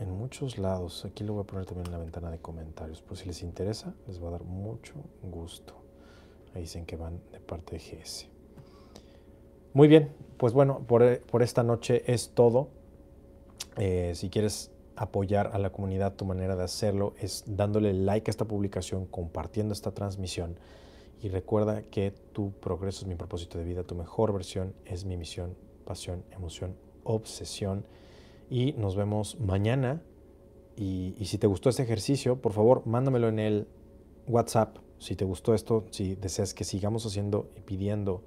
[0.00, 1.04] en muchos lados.
[1.04, 3.02] Aquí lo voy a poner también en la ventana de comentarios.
[3.02, 5.74] Pues si les interesa, les va a dar mucho gusto.
[6.54, 8.26] Ahí dicen que van de parte de GS.
[9.72, 11.02] Muy bien, pues bueno, por,
[11.42, 12.68] esta noche es todo.
[13.76, 18.32] Eh, si quieres apoyar a la comunidad, tu manera de hacerlo es dándole like a
[18.32, 20.56] esta publicación, compartiendo esta transmisión.
[21.22, 25.18] Y recuerda que tu progreso es mi propósito de vida, tu mejor versión es mi
[25.18, 25.54] misión,
[25.84, 26.74] pasión, emoción,
[27.04, 27.84] obsesión
[28.50, 30.02] y nos vemos mañana.
[30.76, 33.68] Y, si te gustó este ejercicio, por favor, mándamelo en el
[34.26, 34.78] WhatsApp.
[34.98, 38.22] Si te gustó esto, si deseas que sigamos haciendo y pidiendo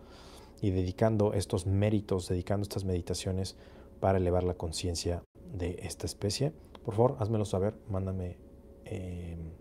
[0.61, 3.57] y dedicando estos méritos, dedicando estas meditaciones
[3.99, 5.23] para elevar la conciencia
[5.53, 8.37] de esta especie, por favor, házmelo saber, mándame
[8.85, 9.51] em,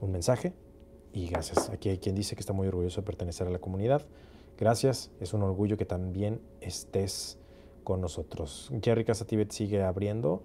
[0.00, 0.54] un mensaje
[1.12, 1.70] y gracias.
[1.70, 4.06] Aquí hay quien dice que está muy orgulloso de pertenecer a la comunidad.
[4.58, 7.38] Gracias, es un orgullo que también estés
[7.86, 8.68] con nosotros.
[8.82, 10.42] Jerry Casa Tibet sigue abriendo,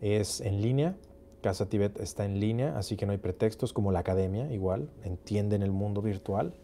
[0.00, 0.96] es en línea.
[1.42, 5.64] Casa Tibet está en línea, así que no hay pretextos, como la academia, igual, entienden
[5.64, 6.54] el mundo virtual.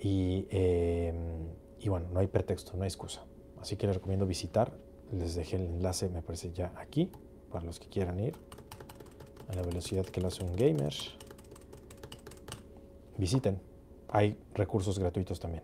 [0.00, 1.46] Y, em,
[1.78, 3.24] y bueno, no hay pretexto, no hay excusa.
[3.60, 4.76] Así que les recomiendo visitar.
[5.12, 7.12] Les dejé el enlace, me parece ya aquí,
[7.52, 8.34] para los que quieran ir
[9.46, 10.94] a la velocidad que lo hace un gamer.
[13.18, 13.60] Visiten.
[14.08, 15.62] Hay recursos gratuitos también.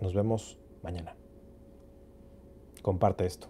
[0.00, 1.16] Nos vemos mañana
[2.84, 3.48] comparte esto.